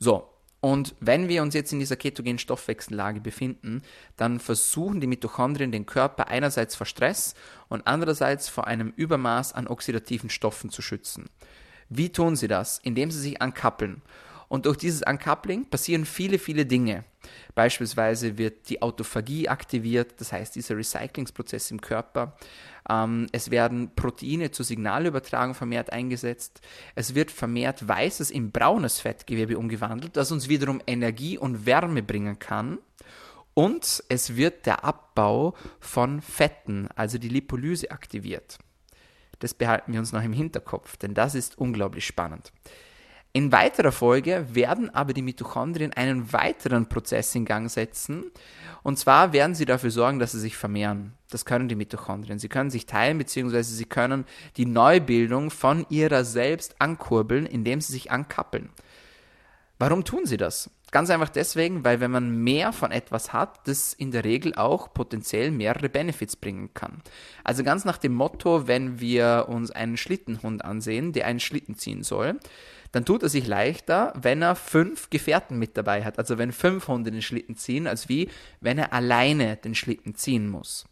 So, 0.00 0.31
und 0.64 0.94
wenn 1.00 1.28
wir 1.28 1.42
uns 1.42 1.54
jetzt 1.54 1.72
in 1.72 1.80
dieser 1.80 1.96
ketogenen 1.96 2.38
Stoffwechsellage 2.38 3.20
befinden, 3.20 3.82
dann 4.16 4.38
versuchen 4.38 5.00
die 5.00 5.08
Mitochondrien 5.08 5.72
den 5.72 5.86
Körper 5.86 6.28
einerseits 6.28 6.76
vor 6.76 6.86
Stress 6.86 7.34
und 7.68 7.84
andererseits 7.88 8.48
vor 8.48 8.68
einem 8.68 8.92
Übermaß 8.94 9.54
an 9.54 9.66
oxidativen 9.66 10.30
Stoffen 10.30 10.70
zu 10.70 10.80
schützen. 10.80 11.28
Wie 11.88 12.12
tun 12.12 12.36
sie 12.36 12.46
das? 12.46 12.78
Indem 12.78 13.10
sie 13.10 13.18
sich 13.18 13.42
ankappeln. 13.42 14.02
Und 14.52 14.66
durch 14.66 14.76
dieses 14.76 15.00
Uncoupling 15.00 15.64
passieren 15.64 16.04
viele, 16.04 16.38
viele 16.38 16.66
Dinge. 16.66 17.04
Beispielsweise 17.54 18.36
wird 18.36 18.68
die 18.68 18.82
Autophagie 18.82 19.48
aktiviert, 19.48 20.20
das 20.20 20.30
heißt 20.30 20.54
dieser 20.54 20.76
Recyclingsprozess 20.76 21.70
im 21.70 21.80
Körper. 21.80 22.36
Ähm, 22.86 23.28
es 23.32 23.50
werden 23.50 23.94
Proteine 23.96 24.50
zur 24.50 24.66
Signalübertragung 24.66 25.54
vermehrt 25.54 25.90
eingesetzt. 25.90 26.60
Es 26.94 27.14
wird 27.14 27.30
vermehrt 27.30 27.88
weißes 27.88 28.30
in 28.30 28.50
braunes 28.50 29.00
Fettgewebe 29.00 29.56
umgewandelt, 29.56 30.18
das 30.18 30.30
uns 30.30 30.50
wiederum 30.50 30.82
Energie 30.86 31.38
und 31.38 31.64
Wärme 31.64 32.02
bringen 32.02 32.38
kann. 32.38 32.76
Und 33.54 34.04
es 34.10 34.36
wird 34.36 34.66
der 34.66 34.84
Abbau 34.84 35.54
von 35.80 36.20
Fetten, 36.20 36.88
also 36.94 37.16
die 37.16 37.30
Lipolyse, 37.30 37.90
aktiviert. 37.90 38.58
Das 39.38 39.54
behalten 39.54 39.94
wir 39.94 40.00
uns 40.00 40.12
noch 40.12 40.22
im 40.22 40.34
Hinterkopf, 40.34 40.98
denn 40.98 41.14
das 41.14 41.34
ist 41.34 41.56
unglaublich 41.56 42.04
spannend. 42.04 42.52
In 43.34 43.50
weiterer 43.50 43.92
Folge 43.92 44.46
werden 44.52 44.90
aber 44.90 45.14
die 45.14 45.22
Mitochondrien 45.22 45.94
einen 45.94 46.34
weiteren 46.34 46.86
Prozess 46.90 47.34
in 47.34 47.46
Gang 47.46 47.70
setzen. 47.70 48.30
Und 48.82 48.98
zwar 48.98 49.32
werden 49.32 49.54
sie 49.54 49.64
dafür 49.64 49.90
sorgen, 49.90 50.18
dass 50.18 50.32
sie 50.32 50.40
sich 50.40 50.54
vermehren. 50.54 51.14
Das 51.30 51.46
können 51.46 51.66
die 51.66 51.74
Mitochondrien. 51.74 52.38
Sie 52.38 52.50
können 52.50 52.68
sich 52.68 52.84
teilen, 52.84 53.16
beziehungsweise 53.16 53.74
sie 53.74 53.86
können 53.86 54.26
die 54.58 54.66
Neubildung 54.66 55.50
von 55.50 55.86
ihrer 55.88 56.24
selbst 56.24 56.76
ankurbeln, 56.78 57.46
indem 57.46 57.80
sie 57.80 57.94
sich 57.94 58.10
ankappeln. 58.10 58.68
Warum 59.78 60.04
tun 60.04 60.26
sie 60.26 60.36
das? 60.36 60.70
Ganz 60.90 61.08
einfach 61.08 61.30
deswegen, 61.30 61.86
weil 61.86 62.00
wenn 62.00 62.10
man 62.10 62.44
mehr 62.44 62.74
von 62.74 62.92
etwas 62.92 63.32
hat, 63.32 63.66
das 63.66 63.94
in 63.94 64.10
der 64.10 64.24
Regel 64.24 64.54
auch 64.54 64.92
potenziell 64.92 65.50
mehrere 65.50 65.88
Benefits 65.88 66.36
bringen 66.36 66.74
kann. 66.74 67.00
Also 67.44 67.64
ganz 67.64 67.86
nach 67.86 67.96
dem 67.96 68.12
Motto, 68.12 68.68
wenn 68.68 69.00
wir 69.00 69.46
uns 69.48 69.70
einen 69.70 69.96
Schlittenhund 69.96 70.66
ansehen, 70.66 71.14
der 71.14 71.26
einen 71.26 71.40
Schlitten 71.40 71.76
ziehen 71.76 72.02
soll, 72.02 72.38
dann 72.92 73.06
tut 73.06 73.22
er 73.22 73.28
sich 73.30 73.46
leichter, 73.46 74.12
wenn 74.20 74.42
er 74.42 74.54
fünf 74.54 75.08
Gefährten 75.10 75.58
mit 75.58 75.76
dabei 75.76 76.04
hat. 76.04 76.18
Also 76.18 76.38
wenn 76.38 76.52
fünf 76.52 76.88
Hunde 76.88 77.10
den 77.10 77.22
Schlitten 77.22 77.56
ziehen, 77.56 77.86
als 77.86 78.08
wie 78.08 78.28
wenn 78.60 78.78
er 78.78 78.92
alleine 78.92 79.56
den 79.56 79.74
Schlitten 79.74 80.14
ziehen 80.14 80.48
muss. 80.48 80.84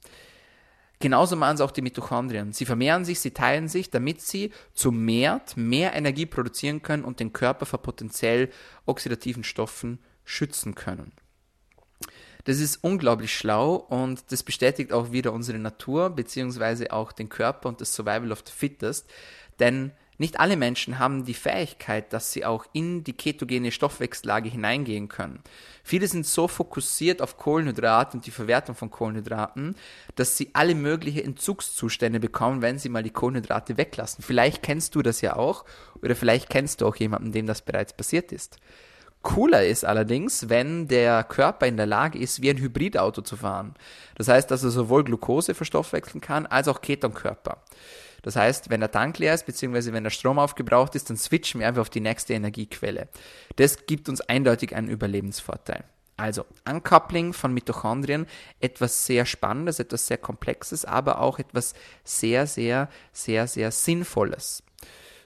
Genauso 0.98 1.36
machen 1.36 1.54
es 1.54 1.60
auch 1.60 1.70
die 1.70 1.82
Mitochondrien. 1.82 2.52
Sie 2.52 2.66
vermehren 2.66 3.04
sich, 3.04 3.20
sie 3.20 3.30
teilen 3.30 3.68
sich, 3.68 3.90
damit 3.90 4.20
sie 4.20 4.50
zu 4.74 4.92
mehr, 4.92 5.40
mehr 5.56 5.94
Energie 5.94 6.26
produzieren 6.26 6.82
können 6.82 7.04
und 7.04 7.20
den 7.20 7.32
Körper 7.32 7.64
vor 7.64 7.82
potenziell 7.82 8.50
oxidativen 8.84 9.44
Stoffen 9.44 9.98
schützen 10.24 10.74
können. 10.74 11.12
Das 12.44 12.60
ist 12.60 12.82
unglaublich 12.82 13.34
schlau 13.34 13.76
und 13.76 14.32
das 14.32 14.42
bestätigt 14.42 14.92
auch 14.92 15.12
wieder 15.12 15.32
unsere 15.32 15.58
Natur 15.58 16.10
beziehungsweise 16.10 16.92
auch 16.92 17.12
den 17.12 17.28
Körper 17.28 17.68
und 17.68 17.80
das 17.80 17.94
Survival 17.94 18.32
of 18.32 18.42
the 18.46 18.52
Fittest, 18.52 19.10
denn 19.58 19.92
nicht 20.20 20.38
alle 20.38 20.58
Menschen 20.58 20.98
haben 20.98 21.24
die 21.24 21.34
Fähigkeit, 21.34 22.12
dass 22.12 22.30
sie 22.30 22.44
auch 22.44 22.66
in 22.74 23.04
die 23.04 23.14
ketogene 23.14 23.72
Stoffwechsellage 23.72 24.50
hineingehen 24.50 25.08
können. 25.08 25.40
Viele 25.82 26.06
sind 26.08 26.26
so 26.26 26.46
fokussiert 26.46 27.22
auf 27.22 27.38
Kohlenhydrate 27.38 28.18
und 28.18 28.26
die 28.26 28.30
Verwertung 28.30 28.74
von 28.74 28.90
Kohlenhydraten, 28.90 29.76
dass 30.16 30.36
sie 30.36 30.50
alle 30.52 30.74
möglichen 30.74 31.24
Entzugszustände 31.24 32.20
bekommen, 32.20 32.60
wenn 32.60 32.78
sie 32.78 32.90
mal 32.90 33.02
die 33.02 33.08
Kohlenhydrate 33.08 33.78
weglassen. 33.78 34.22
Vielleicht 34.22 34.62
kennst 34.62 34.94
du 34.94 35.00
das 35.00 35.22
ja 35.22 35.36
auch 35.36 35.64
oder 36.02 36.14
vielleicht 36.14 36.50
kennst 36.50 36.82
du 36.82 36.86
auch 36.86 36.96
jemanden, 36.96 37.32
dem 37.32 37.46
das 37.46 37.62
bereits 37.62 37.94
passiert 37.94 38.30
ist. 38.30 38.58
Cooler 39.22 39.64
ist 39.66 39.86
allerdings, 39.86 40.50
wenn 40.50 40.86
der 40.86 41.24
Körper 41.24 41.66
in 41.66 41.78
der 41.78 41.86
Lage 41.86 42.18
ist, 42.18 42.42
wie 42.42 42.50
ein 42.50 42.58
Hybridauto 42.58 43.22
zu 43.22 43.38
fahren. 43.38 43.74
Das 44.16 44.28
heißt, 44.28 44.50
dass 44.50 44.64
er 44.64 44.70
sowohl 44.70 45.04
Glucose 45.04 45.54
verstoffwechseln 45.54 46.20
kann, 46.20 46.44
als 46.46 46.68
auch 46.68 46.82
Ketonkörper. 46.82 47.62
Das 48.22 48.36
heißt, 48.36 48.70
wenn 48.70 48.80
der 48.80 48.90
Tank 48.90 49.18
leer 49.18 49.34
ist, 49.34 49.46
beziehungsweise 49.46 49.92
wenn 49.92 50.04
der 50.04 50.10
Strom 50.10 50.38
aufgebraucht 50.38 50.94
ist, 50.94 51.10
dann 51.10 51.16
switchen 51.16 51.60
wir 51.60 51.68
einfach 51.68 51.82
auf 51.82 51.90
die 51.90 52.00
nächste 52.00 52.34
Energiequelle. 52.34 53.08
Das 53.56 53.86
gibt 53.86 54.08
uns 54.08 54.20
eindeutig 54.20 54.74
einen 54.74 54.88
Überlebensvorteil. 54.88 55.84
Also, 56.16 56.44
Uncoupling 56.68 57.32
von 57.32 57.54
Mitochondrien, 57.54 58.26
etwas 58.60 59.06
sehr 59.06 59.24
Spannendes, 59.24 59.78
etwas 59.78 60.06
sehr 60.06 60.18
Komplexes, 60.18 60.84
aber 60.84 61.20
auch 61.20 61.38
etwas 61.38 61.72
sehr, 62.04 62.46
sehr, 62.46 62.90
sehr, 63.12 63.46
sehr 63.46 63.70
Sinnvolles. 63.70 64.62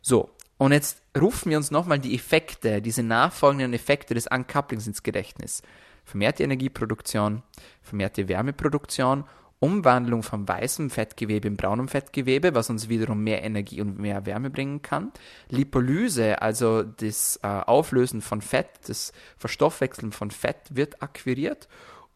So, 0.02 0.30
und 0.56 0.70
jetzt 0.70 1.02
rufen 1.18 1.50
wir 1.50 1.56
uns 1.56 1.72
nochmal 1.72 1.98
die 1.98 2.14
Effekte, 2.14 2.80
diese 2.80 3.02
nachfolgenden 3.02 3.72
Effekte 3.72 4.14
des 4.14 4.28
Uncouplings 4.28 4.86
ins 4.86 5.02
Gedächtnis. 5.02 5.62
Vermehrte 6.04 6.44
Energieproduktion, 6.44 7.42
vermehrte 7.82 8.28
Wärmeproduktion 8.28 9.24
Umwandlung 9.60 10.22
von 10.22 10.46
weißem 10.46 10.90
Fettgewebe 10.90 11.48
in 11.48 11.56
braunem 11.56 11.88
Fettgewebe, 11.88 12.54
was 12.54 12.70
uns 12.70 12.88
wiederum 12.88 13.22
mehr 13.24 13.42
Energie 13.42 13.80
und 13.80 13.98
mehr 13.98 14.26
Wärme 14.26 14.50
bringen 14.50 14.82
kann. 14.82 15.12
Lipolyse, 15.48 16.42
also 16.42 16.82
das 16.82 17.38
äh, 17.42 17.46
Auflösen 17.46 18.20
von 18.20 18.42
Fett, 18.42 18.68
das 18.86 19.12
Verstoffwechseln 19.38 20.12
von 20.12 20.30
Fett 20.30 20.58
wird 20.70 21.02
akquiriert. 21.02 21.68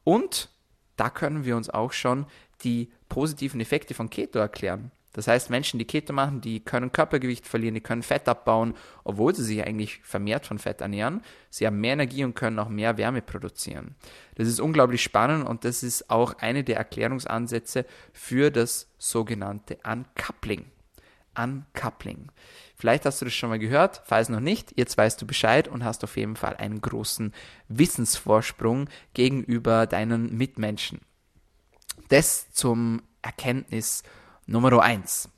Und 0.05 0.51
da 0.97 1.11
können 1.11 1.45
wir 1.45 1.57
uns 1.57 1.71
auch 1.71 1.93
schon 1.93 2.27
die 2.63 2.91
positiven 3.09 3.61
Effekte 3.61 3.95
von 3.95 4.11
Keto 4.11 4.39
erklären. 4.39 4.91
Das 5.13 5.27
heißt, 5.27 5.51
Menschen, 5.51 5.79
die 5.79 5.87
Keto 5.87 6.13
machen, 6.13 6.41
die 6.41 6.61
können 6.61 6.93
Körpergewicht 6.93 7.47
verlieren, 7.47 7.75
die 7.75 7.81
können 7.81 8.03
Fett 8.03 8.29
abbauen, 8.29 8.75
obwohl 9.05 9.35
sie 9.35 9.43
sich 9.43 9.65
eigentlich 9.65 10.01
vermehrt 10.03 10.47
von 10.47 10.59
Fett 10.59 10.81
ernähren. 10.81 11.23
Sie 11.51 11.67
haben 11.67 11.81
mehr 11.81 11.95
Energie 11.95 12.25
und 12.25 12.35
können 12.35 12.59
auch 12.59 12.69
mehr 12.69 12.99
Wärme 12.99 13.23
produzieren. 13.23 13.95
Das 14.35 14.47
ist 14.49 14.61
unglaublich 14.61 15.03
spannend 15.03 15.47
und 15.49 15.65
das 15.65 15.83
ist 15.83 16.11
auch 16.11 16.35
eine 16.39 16.63
der 16.63 16.77
Erklärungsansätze 16.77 17.87
für 18.13 18.51
das 18.51 18.91
sogenannte 18.99 19.79
Uncoupling. 19.85 20.67
Uncoupling. 21.37 22.31
Vielleicht 22.77 23.07
hast 23.07 23.21
du 23.21 23.25
das 23.25 23.35
schon 23.35 23.49
mal 23.49 23.59
gehört, 23.59 24.03
falls 24.05 24.29
noch 24.29 24.41
nicht, 24.41 24.75
jetzt 24.77 24.97
weißt 24.97 25.21
du 25.21 25.27
Bescheid 25.27 25.69
und 25.69 25.85
hast 25.85 26.05
auf 26.05 26.17
jeden 26.17 26.37
Fall 26.37 26.57
einen 26.57 26.81
großen 26.81 27.33
Wissensvorsprung 27.69 28.89
gegenüber 29.15 29.87
deinen 29.87 30.37
Mitmenschen. 30.37 31.01
Das 32.09 32.53
zum 32.53 33.03
Erkenntnis 33.23 34.03
Nummer 34.49 34.83
eins. 34.83 35.29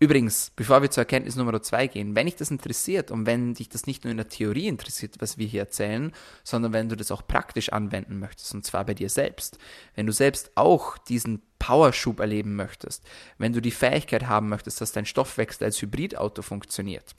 Übrigens, 0.00 0.52
bevor 0.54 0.82
wir 0.82 0.90
zur 0.90 1.00
Erkenntnis 1.00 1.34
Nummer 1.34 1.60
zwei 1.60 1.88
gehen, 1.88 2.14
wenn 2.14 2.26
dich 2.26 2.36
das 2.36 2.52
interessiert 2.52 3.10
und 3.10 3.26
wenn 3.26 3.54
dich 3.54 3.68
das 3.68 3.86
nicht 3.86 4.04
nur 4.04 4.12
in 4.12 4.18
der 4.18 4.28
Theorie 4.28 4.68
interessiert, 4.68 5.16
was 5.18 5.38
wir 5.38 5.46
hier 5.46 5.62
erzählen, 5.62 6.12
sondern 6.44 6.72
wenn 6.72 6.88
du 6.88 6.94
das 6.94 7.10
auch 7.10 7.26
praktisch 7.26 7.72
anwenden 7.72 8.20
möchtest, 8.20 8.54
und 8.54 8.64
zwar 8.64 8.84
bei 8.84 8.94
dir 8.94 9.08
selbst, 9.08 9.58
wenn 9.96 10.06
du 10.06 10.12
selbst 10.12 10.52
auch 10.54 10.98
diesen 10.98 11.42
Powerschub 11.58 12.20
erleben 12.20 12.56
möchtest, 12.56 13.04
wenn 13.36 13.52
du 13.52 13.60
die 13.60 13.70
Fähigkeit 13.70 14.26
haben 14.26 14.48
möchtest, 14.48 14.80
dass 14.80 14.92
dein 14.92 15.06
Stoffwechsel 15.06 15.64
als 15.64 15.80
Hybridauto 15.82 16.42
funktioniert, 16.42 17.14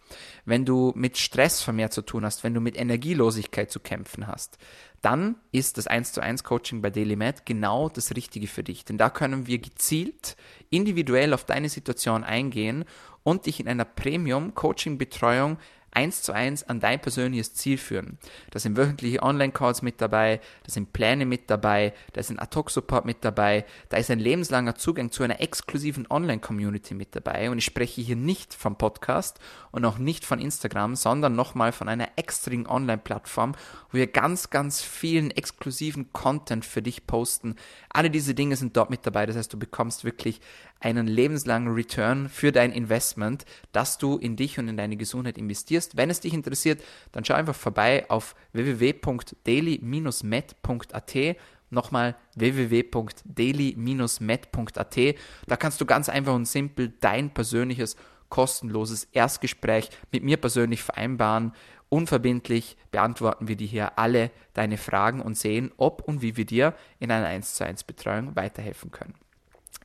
wenn 0.46 0.66
du 0.66 0.94
mit 0.96 1.18
Stress 1.18 1.62
vermehrt 1.62 1.94
zu 1.94 2.02
tun 2.02 2.26
hast, 2.26 2.44
wenn 2.44 2.54
du 2.54 2.62
mit 2.62 2.78
Energielosigkeit 2.78 3.72
zu 3.72 3.80
kämpfen 3.80 4.28
hast, 4.28 4.58
dann 5.02 5.36
ist 5.52 5.78
das 5.78 5.88
1 5.88 6.14
zu 6.14 6.22
1 6.22 6.44
Coaching 6.44 6.82
bei 6.82 6.90
DailyMed 6.90 7.46
genau 7.46 7.90
das 7.90 8.16
Richtige 8.16 8.48
für 8.48 8.64
dich. 8.64 8.86
Denn 8.86 8.98
da 8.98 9.10
können 9.10 9.48
wir 9.48 9.60
gezielt 9.60 10.36
individuell 10.70 11.34
auf 11.34 11.46
deine 11.46 11.70
Situation 11.70 12.24
eingehen 12.24 12.86
und 13.24 13.46
dich 13.46 13.60
in 13.60 13.68
einer 13.68 13.86
Premium 13.86 14.56
Coaching 14.56 14.98
Betreuung 14.98 15.58
eins 15.92 16.22
zu 16.22 16.34
eins 16.34 16.64
an 16.64 16.80
dein 16.80 17.02
persönliches 17.02 17.54
Ziel 17.54 17.78
führen. 17.78 18.18
Da 18.52 18.60
sind 18.60 18.78
wöchentliche 18.78 19.24
Online-Calls 19.24 19.82
mit 19.82 20.02
dabei, 20.02 20.40
da 20.64 20.72
sind 20.72 20.94
Pläne 20.94 21.26
mit 21.26 21.50
dabei, 21.50 21.94
da 22.14 22.22
ist 22.22 22.30
ein 22.30 22.40
Ad-Hoc-Support 22.40 23.06
mit 23.06 23.24
dabei, 23.26 23.66
da 23.90 23.98
ist 23.98 24.12
ein 24.12 24.20
lebenslanger 24.20 24.76
Zugang 24.76 25.12
zu 25.12 25.24
einer 25.24 25.42
exklusiven 25.42 26.08
Online-Community 26.10 26.94
mit 26.94 27.16
dabei 27.16 27.50
und 27.50 27.58
ich 27.58 27.66
spreche 27.66 28.02
hier 28.02 28.16
nicht 28.16 28.54
vom 28.54 28.78
Podcast 28.78 29.40
und 29.72 29.86
auch 29.86 29.98
nicht 29.98 30.26
von 30.26 30.40
Instagram, 30.40 30.96
sondern 30.96 31.36
nochmal 31.36 31.72
von 31.72 31.90
einer 31.90 32.10
extrigen 32.16 32.68
Online-Plattform, 32.68 33.54
wo 33.92 33.98
wir 33.98 34.08
ganz, 34.08 34.50
ganz 34.50 34.82
vielen 34.82 35.32
exklusiven 35.32 36.12
Content 36.14 36.66
für 36.66 36.82
dich 36.82 37.08
posten. 37.08 37.56
Alle 37.90 38.10
diese 38.10 38.36
Dinge 38.36 38.56
sind 38.56 38.78
dort 38.78 38.90
mit 38.90 39.06
dabei, 39.06 39.26
das 39.26 39.36
heißt, 39.36 39.54
du 39.54 39.60
bekommst 39.60 40.04
wirklich 40.04 40.42
einen 40.80 41.08
lebenslangen 41.08 41.74
Return 41.74 42.30
für 42.30 42.52
dein 42.52 42.72
Investment, 42.72 43.46
das 43.72 43.98
du 43.98 44.18
in 44.18 44.36
dich 44.36 44.60
und 44.60 44.68
in 44.68 44.78
deine 44.78 44.98
Gesundheit 44.98 45.38
investierst. 45.38 45.98
Wenn 45.98 46.10
es 46.10 46.22
dich 46.22 46.34
interessiert, 46.34 46.82
dann 47.12 47.26
schau 47.26 47.34
einfach 47.34 47.56
vorbei 47.56 48.06
auf 48.10 48.36
www.daily-med.at 48.54 51.38
Nochmal 51.72 52.16
www.daily-med.at. 52.36 54.98
Da 55.46 55.56
kannst 55.56 55.80
du 55.80 55.86
ganz 55.86 56.10
einfach 56.10 56.34
und 56.34 56.48
simpel 56.48 56.92
dein 57.00 57.32
persönliches 57.32 57.96
kostenloses 58.30 59.04
Erstgespräch 59.12 59.90
mit 60.12 60.24
mir 60.24 60.38
persönlich 60.38 60.82
vereinbaren. 60.82 61.54
Unverbindlich 61.90 62.76
beantworten 62.92 63.48
wir 63.48 63.56
dir 63.56 63.68
hier 63.68 64.00
alle 64.00 64.32
deine 64.54 64.78
Fragen 64.78 65.22
und 65.22 65.38
sehen, 65.38 65.72
ob 65.78 66.02
und 66.08 66.22
wie 66.22 66.38
wir 66.38 66.46
dir 66.46 66.74
in 67.00 67.12
einer 67.12 67.28
1 67.28 67.56
zu 67.56 67.66
1 67.66 67.84
Betreuung 67.84 68.36
weiterhelfen 68.36 68.92
können. 68.92 69.16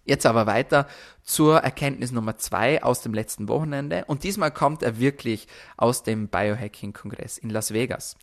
Jetzt 0.05 0.27
aber 0.27 0.47
weiter 0.47 0.87
zur 1.23 1.59
Erkenntnis 1.59 2.13
Nummer 2.13 2.37
zwei 2.37 2.83
aus 2.83 3.01
dem 3.01 3.15
letzten 3.15 3.49
Wochenende. 3.49 4.05
Und 4.07 4.23
diesmal 4.23 4.51
kommt 4.51 4.83
er 4.83 4.99
wirklich 4.99 5.49
aus 5.79 6.03
dem 6.03 6.29
Biohacking-Kongress 6.29 7.39
in 7.39 7.49
Las 7.49 7.73
Vegas. 7.73 8.17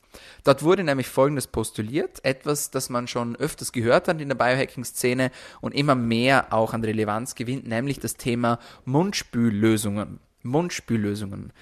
Dort 0.43 0.61
wurde 0.61 0.83
nämlich 0.83 1.07
Folgendes 1.07 1.47
postuliert, 1.47 2.23
etwas, 2.23 2.69
das 2.69 2.89
man 2.89 3.07
schon 3.07 3.35
öfters 3.35 3.71
gehört 3.71 4.07
hat 4.07 4.21
in 4.21 4.29
der 4.29 4.35
Biohacking-Szene 4.35 5.31
und 5.59 5.73
immer 5.73 5.95
mehr 5.95 6.53
auch 6.53 6.73
an 6.73 6.83
Relevanz 6.83 7.33
gewinnt, 7.33 7.67
nämlich 7.67 7.99
das 7.99 8.15
Thema 8.15 8.59
Mundspüllösungen. 8.85 10.19
Mundspüllösungen. 10.43 11.53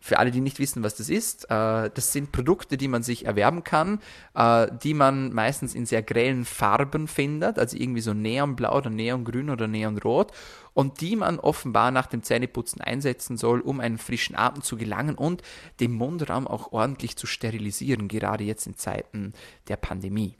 Für 0.00 0.18
alle, 0.18 0.30
die 0.30 0.40
nicht 0.40 0.58
wissen, 0.58 0.82
was 0.82 0.94
das 0.94 1.08
ist, 1.08 1.44
äh, 1.50 1.90
das 1.92 2.12
sind 2.12 2.30
Produkte, 2.30 2.76
die 2.76 2.88
man 2.88 3.02
sich 3.02 3.26
erwerben 3.26 3.64
kann, 3.64 4.00
äh, 4.34 4.68
die 4.82 4.94
man 4.94 5.32
meistens 5.32 5.74
in 5.74 5.86
sehr 5.86 6.02
grellen 6.02 6.44
Farben 6.44 7.08
findet, 7.08 7.58
also 7.58 7.76
irgendwie 7.76 8.00
so 8.00 8.14
Neonblau 8.14 8.76
oder 8.76 8.90
Neongrün 8.90 9.50
oder 9.50 9.66
Neonrot 9.66 10.32
und 10.72 11.00
die 11.00 11.16
man 11.16 11.40
offenbar 11.40 11.90
nach 11.90 12.06
dem 12.06 12.22
Zähneputzen 12.22 12.80
einsetzen 12.80 13.36
soll, 13.36 13.60
um 13.60 13.80
einen 13.80 13.98
frischen 13.98 14.36
Atem 14.36 14.62
zu 14.62 14.76
gelangen 14.76 15.16
und 15.16 15.42
den 15.80 15.92
Mundraum 15.92 16.46
auch 16.46 16.72
ordentlich 16.72 17.16
zu 17.16 17.26
sterilisieren, 17.26 18.06
gerade 18.06 18.44
jetzt 18.44 18.66
in 18.68 18.76
Zeiten 18.76 19.32
der 19.66 19.76
Pandemie. 19.76 20.36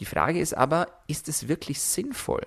Die 0.00 0.04
Frage 0.04 0.40
ist 0.40 0.54
aber, 0.54 0.88
ist 1.06 1.28
es 1.28 1.48
wirklich 1.48 1.80
sinnvoll? 1.80 2.42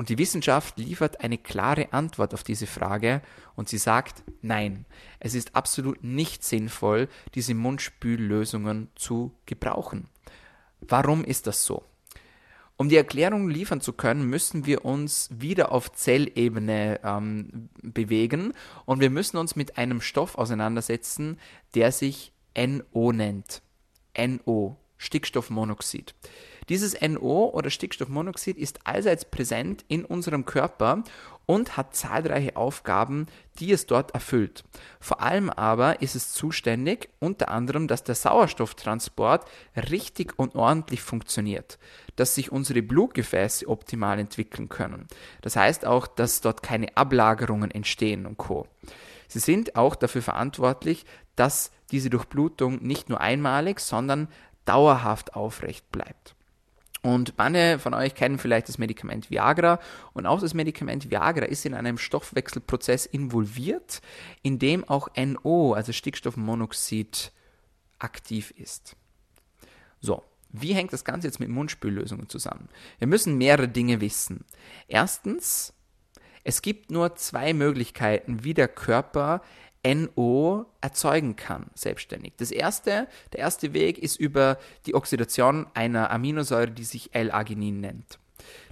Und 0.00 0.08
die 0.08 0.16
Wissenschaft 0.16 0.78
liefert 0.78 1.20
eine 1.20 1.36
klare 1.36 1.92
Antwort 1.92 2.32
auf 2.32 2.42
diese 2.42 2.66
Frage 2.66 3.20
und 3.54 3.68
sie 3.68 3.76
sagt, 3.76 4.22
nein, 4.40 4.86
es 5.18 5.34
ist 5.34 5.54
absolut 5.54 6.02
nicht 6.02 6.42
sinnvoll, 6.42 7.06
diese 7.34 7.52
Mundspüllösungen 7.52 8.88
zu 8.94 9.30
gebrauchen. 9.44 10.08
Warum 10.80 11.22
ist 11.22 11.46
das 11.46 11.66
so? 11.66 11.84
Um 12.78 12.88
die 12.88 12.96
Erklärung 12.96 13.50
liefern 13.50 13.82
zu 13.82 13.92
können, 13.92 14.24
müssen 14.24 14.64
wir 14.64 14.86
uns 14.86 15.28
wieder 15.34 15.70
auf 15.70 15.92
Zellebene 15.92 17.00
ähm, 17.04 17.68
bewegen 17.82 18.54
und 18.86 19.00
wir 19.00 19.10
müssen 19.10 19.36
uns 19.36 19.54
mit 19.54 19.76
einem 19.76 20.00
Stoff 20.00 20.38
auseinandersetzen, 20.38 21.38
der 21.74 21.92
sich 21.92 22.32
NO 22.56 23.12
nennt. 23.12 23.60
NO, 24.16 24.78
Stickstoffmonoxid. 24.96 26.14
Dieses 26.70 26.98
NO 27.00 27.50
oder 27.52 27.68
Stickstoffmonoxid 27.68 28.56
ist 28.56 28.86
allseits 28.86 29.24
präsent 29.24 29.84
in 29.88 30.04
unserem 30.04 30.44
Körper 30.44 31.02
und 31.44 31.76
hat 31.76 31.96
zahlreiche 31.96 32.54
Aufgaben, 32.54 33.26
die 33.58 33.72
es 33.72 33.86
dort 33.86 34.14
erfüllt. 34.14 34.62
Vor 35.00 35.20
allem 35.20 35.50
aber 35.50 36.00
ist 36.00 36.14
es 36.14 36.32
zuständig, 36.32 37.08
unter 37.18 37.48
anderem, 37.48 37.88
dass 37.88 38.04
der 38.04 38.14
Sauerstofftransport 38.14 39.46
richtig 39.90 40.38
und 40.38 40.54
ordentlich 40.54 41.02
funktioniert, 41.02 41.80
dass 42.14 42.36
sich 42.36 42.52
unsere 42.52 42.82
Blutgefäße 42.82 43.66
optimal 43.66 44.20
entwickeln 44.20 44.68
können. 44.68 45.08
Das 45.42 45.56
heißt 45.56 45.84
auch, 45.84 46.06
dass 46.06 46.40
dort 46.40 46.62
keine 46.62 46.96
Ablagerungen 46.96 47.72
entstehen 47.72 48.26
und 48.26 48.38
Co. 48.38 48.68
Sie 49.26 49.40
sind 49.40 49.74
auch 49.74 49.96
dafür 49.96 50.22
verantwortlich, 50.22 51.04
dass 51.34 51.72
diese 51.90 52.10
Durchblutung 52.10 52.80
nicht 52.80 53.08
nur 53.08 53.20
einmalig, 53.20 53.80
sondern 53.80 54.28
dauerhaft 54.66 55.34
aufrecht 55.34 55.90
bleibt. 55.90 56.36
Und 57.02 57.34
manche 57.38 57.78
von 57.78 57.94
euch 57.94 58.14
kennen 58.14 58.38
vielleicht 58.38 58.68
das 58.68 58.76
Medikament 58.76 59.30
Viagra 59.30 59.80
und 60.12 60.26
auch 60.26 60.40
das 60.40 60.52
Medikament 60.52 61.10
Viagra 61.10 61.46
ist 61.46 61.64
in 61.64 61.74
einem 61.74 61.96
Stoffwechselprozess 61.96 63.06
involviert, 63.06 64.02
in 64.42 64.58
dem 64.58 64.86
auch 64.86 65.08
NO, 65.16 65.72
also 65.72 65.92
Stickstoffmonoxid, 65.92 67.32
aktiv 67.98 68.50
ist. 68.56 68.96
So, 70.00 70.22
wie 70.50 70.74
hängt 70.74 70.92
das 70.92 71.04
Ganze 71.04 71.26
jetzt 71.26 71.40
mit 71.40 71.48
Mundspüllösungen 71.48 72.28
zusammen? 72.28 72.68
Wir 72.98 73.06
müssen 73.06 73.38
mehrere 73.38 73.68
Dinge 73.68 74.00
wissen. 74.00 74.44
Erstens, 74.88 75.72
es 76.44 76.62
gibt 76.62 76.90
nur 76.90 77.16
zwei 77.16 77.52
Möglichkeiten, 77.52 78.44
wie 78.44 78.54
der 78.54 78.68
Körper 78.68 79.42
NO 79.84 80.66
erzeugen 80.80 81.36
kann, 81.36 81.66
selbstständig. 81.74 82.34
Das 82.36 82.50
erste, 82.50 83.08
der 83.32 83.40
erste 83.40 83.72
Weg 83.72 83.98
ist 83.98 84.16
über 84.16 84.58
die 84.86 84.94
Oxidation 84.94 85.66
einer 85.74 86.10
Aminosäure, 86.10 86.70
die 86.70 86.84
sich 86.84 87.14
L-Arginin 87.14 87.80
nennt. 87.80 88.18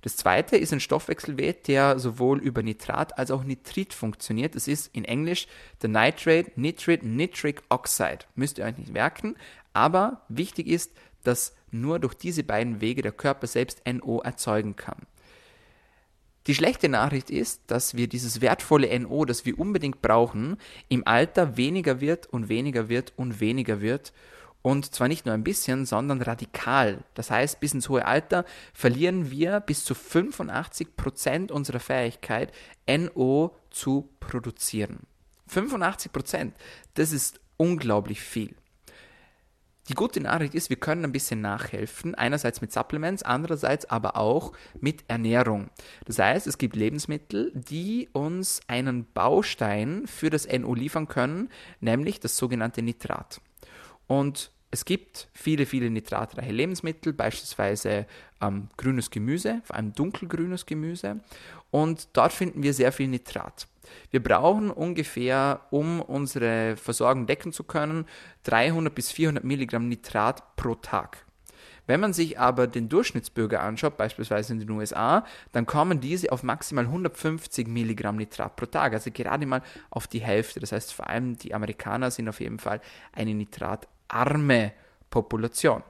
Das 0.03 0.17
zweite 0.17 0.57
ist 0.57 0.73
ein 0.73 0.81
Stoffwechselwert, 0.81 1.69
der 1.69 1.99
sowohl 1.99 2.39
über 2.39 2.63
Nitrat 2.63 3.19
als 3.19 3.31
auch 3.31 3.45
Nitrit 3.45 3.93
funktioniert. 3.93 4.55
Das 4.55 4.69
ist 4.69 4.95
in 4.95 5.05
Englisch 5.05 5.47
der 5.83 5.91
Nitrate, 5.91 6.53
Nitrit, 6.57 7.03
Nitric 7.03 7.63
Oxide. 7.69 8.21
Müsst 8.35 8.59
ihr 8.59 8.65
euch 8.65 8.79
nicht 8.79 8.93
merken, 8.93 9.37
aber 9.73 10.23
wichtig 10.29 10.67
ist, 10.67 10.93
dass 11.25 11.55
nur 11.71 11.99
durch 11.99 12.15
diese 12.15 12.45
beiden 12.45 12.81
Wege 12.81 13.03
der 13.03 13.13
Körper 13.13 13.47
selbst 13.47 13.83
NO 13.87 14.21
erzeugen 14.21 14.77
kann. 14.77 15.07
Die 16.49 16.55
schlechte 16.55 16.89
Nachricht 16.89 17.29
ist, 17.29 17.61
dass 17.67 17.95
wir 17.95 18.09
dieses 18.09 18.41
wertvolle 18.41 18.99
NO, 18.99 19.27
das 19.27 19.45
wir 19.45 19.59
unbedingt 19.59 20.01
brauchen, 20.01 20.57
im 20.89 21.07
Alter 21.07 21.59
weniger 21.59 22.01
wird 22.01 22.27
und 22.27 22.49
weniger 22.49 22.89
wird 22.89 23.13
und 23.17 23.39
weniger 23.41 23.83
wird. 23.83 24.15
Und 24.63 24.95
zwar 24.95 25.09
nicht 25.09 25.27
nur 25.27 25.35
ein 25.35 25.45
bisschen, 25.45 25.85
sondern 25.85 26.23
radikal. 26.23 27.05
Das 27.13 27.31
heißt, 27.31 27.61
bis 27.61 27.75
ins 27.75 27.91
hohe 27.91 28.07
Alter 28.07 28.47
verlieren 28.73 29.31
wir 29.31 29.61
bis 29.61 29.85
zu 29.85 29.95
85 29.95 30.97
Prozent 30.97 31.53
unserer 31.53 31.81
Fähigkeit, 31.81 32.51
NO 32.89 33.55
zu 33.69 34.09
produzieren. 34.19 35.01
85 35.49 36.13
Prozent, 36.13 36.55
das 36.95 37.13
ist 37.13 37.41
unglaublich 37.59 38.23
viel. 38.23 38.55
Die 39.89 39.95
gute 39.95 40.21
Nachricht 40.21 40.55
ist, 40.55 40.69
wir 40.69 40.77
können 40.77 41.05
ein 41.05 41.13
bisschen 41.13 41.41
nachhelfen, 41.41 42.15
einerseits 42.15 42.61
mit 42.61 42.73
Supplements, 42.73 43.23
andererseits 43.23 43.87
aber 43.87 44.17
auch 44.17 44.53
mit 44.81 45.05
Ernährung. 45.09 45.71
Das 46.05 46.19
heißt, 46.19 46.47
es 46.47 46.59
gibt 46.59 46.77
Lebensmittel, 46.77 47.53
die 47.55 48.11
uns 48.13 48.61
einen 48.67 49.07
Baustein 49.15 50.07
für 50.07 50.29
das 50.29 50.47
NO 50.47 50.75
liefern 50.75 51.09
können, 51.09 51.49
nämlich 51.81 52.21
das 52.21 52.37
sogenannte 52.37 52.83
Nitrat. 52.83 53.41
Und 54.07 54.51
es 54.71 54.85
gibt 54.85 55.29
viele, 55.33 55.65
viele 55.65 55.89
nitratreiche 55.89 56.53
Lebensmittel, 56.53 57.15
beispielsweise 57.15 58.07
ähm, 58.43 58.69
grünes 58.77 59.11
Gemüse, 59.11 59.63
vor 59.65 59.77
allem 59.77 59.95
dunkelgrünes 59.95 60.67
Gemüse. 60.67 61.21
Und 61.71 62.09
dort 62.13 62.35
finden 62.35 62.63
wir 62.63 62.75
sehr 62.75 62.93
viel 62.93 63.09
Nitrat. 63.09 63.67
Wir 64.11 64.23
brauchen 64.23 64.71
ungefähr, 64.71 65.61
um 65.71 66.01
unsere 66.01 66.77
Versorgung 66.77 67.27
decken 67.27 67.53
zu 67.53 67.65
können, 67.65 68.07
300 68.45 68.95
bis 68.95 69.13
400 69.13 69.45
Milligramm 69.45 69.89
Nitrat 69.89 70.57
pro 70.57 70.75
Tag. 70.75 71.25
Wenn 71.89 72.01
man 72.01 72.13
sich 72.13 72.39
aber 72.39 72.67
den 72.67 72.91
Durchschnittsbürger 72.91 73.63
anschaut, 73.63 73.97
beispielsweise 73.97 74.53
in 74.53 74.61
den 74.61 74.71
USA, 74.71 75.25
dann 75.53 75.65
kommen 75.65 76.01
diese 76.01 76.31
auf 76.33 76.43
maximal 76.43 76.85
150 76.85 77.67
Milligramm 77.67 78.17
Nitrat 78.17 78.57
pro 78.57 78.67
Tag, 78.67 78.93
also 78.93 79.11
gerade 79.11 79.47
mal 79.47 79.63
auf 79.89 80.07
die 80.07 80.21
Hälfte. 80.21 80.61
Das 80.61 80.73
heißt, 80.73 80.93
vor 80.93 81.09
allem 81.09 81.39
die 81.39 81.55
Amerikaner 81.55 82.11
sind 82.11 82.29
auf 82.29 82.41
jeden 82.41 82.59
Fall 82.59 82.83
eine 83.13 83.33
nitratarme 83.33 84.73
Population. 85.09 85.83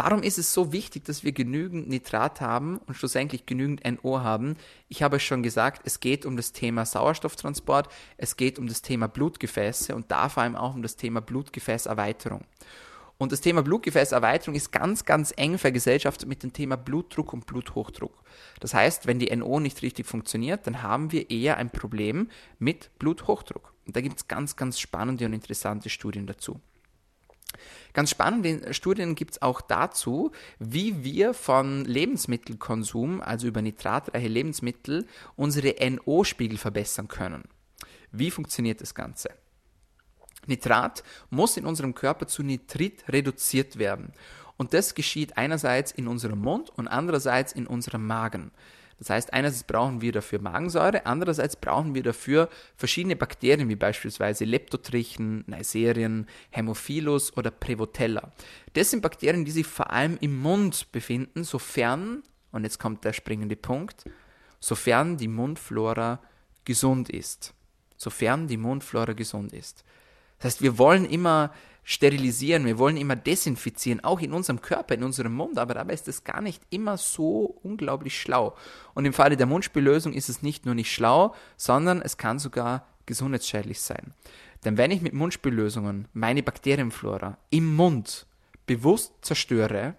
Warum 0.00 0.22
ist 0.22 0.38
es 0.38 0.54
so 0.54 0.72
wichtig, 0.72 1.06
dass 1.06 1.24
wir 1.24 1.32
genügend 1.32 1.88
Nitrat 1.88 2.40
haben 2.40 2.78
und 2.86 2.94
schlussendlich 2.94 3.46
genügend 3.46 3.82
NO 3.84 4.20
haben? 4.20 4.54
Ich 4.88 5.02
habe 5.02 5.16
es 5.16 5.24
schon 5.24 5.42
gesagt, 5.42 5.82
es 5.86 5.98
geht 5.98 6.24
um 6.24 6.36
das 6.36 6.52
Thema 6.52 6.86
Sauerstofftransport, 6.86 7.88
es 8.16 8.36
geht 8.36 8.60
um 8.60 8.68
das 8.68 8.80
Thema 8.80 9.08
Blutgefäße 9.08 9.96
und 9.96 10.12
da 10.12 10.28
vor 10.28 10.44
allem 10.44 10.54
auch 10.54 10.76
um 10.76 10.82
das 10.82 10.94
Thema 10.94 11.20
Blutgefäßerweiterung. 11.20 12.42
Und 13.18 13.32
das 13.32 13.40
Thema 13.40 13.64
Blutgefäßerweiterung 13.64 14.54
ist 14.54 14.70
ganz, 14.70 15.04
ganz 15.04 15.34
eng 15.36 15.58
vergesellschaftet 15.58 16.28
mit 16.28 16.44
dem 16.44 16.52
Thema 16.52 16.76
Blutdruck 16.76 17.32
und 17.32 17.46
Bluthochdruck. 17.46 18.22
Das 18.60 18.74
heißt, 18.74 19.08
wenn 19.08 19.18
die 19.18 19.34
NO 19.34 19.58
nicht 19.58 19.82
richtig 19.82 20.06
funktioniert, 20.06 20.64
dann 20.68 20.84
haben 20.84 21.10
wir 21.10 21.28
eher 21.28 21.56
ein 21.56 21.70
Problem 21.70 22.28
mit 22.60 22.96
Bluthochdruck. 23.00 23.72
Und 23.84 23.96
da 23.96 24.00
gibt 24.00 24.18
es 24.18 24.28
ganz, 24.28 24.54
ganz 24.54 24.78
spannende 24.78 25.26
und 25.26 25.32
interessante 25.32 25.90
Studien 25.90 26.28
dazu. 26.28 26.60
Ganz 27.92 28.10
spannende 28.10 28.74
Studien 28.74 29.14
gibt 29.14 29.32
es 29.32 29.42
auch 29.42 29.60
dazu, 29.60 30.30
wie 30.58 31.02
wir 31.02 31.34
von 31.34 31.84
Lebensmittelkonsum, 31.84 33.20
also 33.20 33.46
über 33.46 33.62
nitratreiche 33.62 34.28
Lebensmittel, 34.28 35.06
unsere 35.36 35.74
NO-Spiegel 35.90 36.58
verbessern 36.58 37.08
können. 37.08 37.44
Wie 38.12 38.30
funktioniert 38.30 38.80
das 38.80 38.94
Ganze? 38.94 39.30
Nitrat 40.46 41.02
muss 41.30 41.56
in 41.56 41.66
unserem 41.66 41.94
Körper 41.94 42.26
zu 42.26 42.42
Nitrit 42.42 43.04
reduziert 43.08 43.78
werden. 43.78 44.12
Und 44.56 44.74
das 44.74 44.94
geschieht 44.94 45.36
einerseits 45.36 45.92
in 45.92 46.08
unserem 46.08 46.40
Mund 46.40 46.70
und 46.70 46.88
andererseits 46.88 47.52
in 47.52 47.66
unserem 47.66 48.06
Magen. 48.06 48.50
Das 48.98 49.10
heißt, 49.10 49.32
einerseits 49.32 49.62
brauchen 49.64 50.00
wir 50.00 50.10
dafür 50.10 50.40
Magensäure, 50.40 51.06
andererseits 51.06 51.54
brauchen 51.54 51.94
wir 51.94 52.02
dafür 52.02 52.48
verschiedene 52.76 53.14
Bakterien, 53.14 53.68
wie 53.68 53.76
beispielsweise 53.76 54.44
Leptotrichen, 54.44 55.44
Neisserien, 55.46 56.26
Hämophilus 56.50 57.36
oder 57.36 57.50
Prevotella. 57.52 58.32
Das 58.72 58.90
sind 58.90 59.02
Bakterien, 59.02 59.44
die 59.44 59.52
sich 59.52 59.66
vor 59.66 59.90
allem 59.90 60.18
im 60.20 60.36
Mund 60.38 60.90
befinden, 60.90 61.44
sofern, 61.44 62.22
und 62.50 62.64
jetzt 62.64 62.80
kommt 62.80 63.04
der 63.04 63.12
springende 63.12 63.56
Punkt, 63.56 64.04
sofern 64.58 65.16
die 65.16 65.28
Mundflora 65.28 66.20
gesund 66.64 67.08
ist. 67.08 67.54
Sofern 67.96 68.48
die 68.48 68.56
Mundflora 68.56 69.12
gesund 69.12 69.52
ist. 69.52 69.84
Das 70.38 70.52
heißt, 70.52 70.62
wir 70.62 70.78
wollen 70.78 71.04
immer 71.04 71.52
sterilisieren, 71.88 72.66
wir 72.66 72.78
wollen 72.78 72.98
immer 72.98 73.16
desinfizieren, 73.16 74.04
auch 74.04 74.20
in 74.20 74.34
unserem 74.34 74.60
Körper, 74.60 74.92
in 74.92 75.02
unserem 75.02 75.32
Mund, 75.32 75.58
aber 75.58 75.72
dabei 75.72 75.94
ist 75.94 76.06
das 76.06 76.22
gar 76.22 76.42
nicht 76.42 76.62
immer 76.68 76.98
so 76.98 77.58
unglaublich 77.62 78.20
schlau. 78.20 78.54
Und 78.92 79.06
im 79.06 79.14
Falle 79.14 79.38
der 79.38 79.46
Mundspüllösung 79.46 80.12
ist 80.12 80.28
es 80.28 80.42
nicht 80.42 80.66
nur 80.66 80.74
nicht 80.74 80.92
schlau, 80.92 81.34
sondern 81.56 82.02
es 82.02 82.18
kann 82.18 82.38
sogar 82.38 82.86
gesundheitsschädlich 83.06 83.80
sein. 83.80 84.12
Denn 84.66 84.76
wenn 84.76 84.90
ich 84.90 85.00
mit 85.00 85.14
Mundspüllösungen 85.14 86.08
meine 86.12 86.42
Bakterienflora 86.42 87.38
im 87.48 87.74
Mund 87.74 88.26
bewusst 88.66 89.14
zerstöre, 89.22 89.94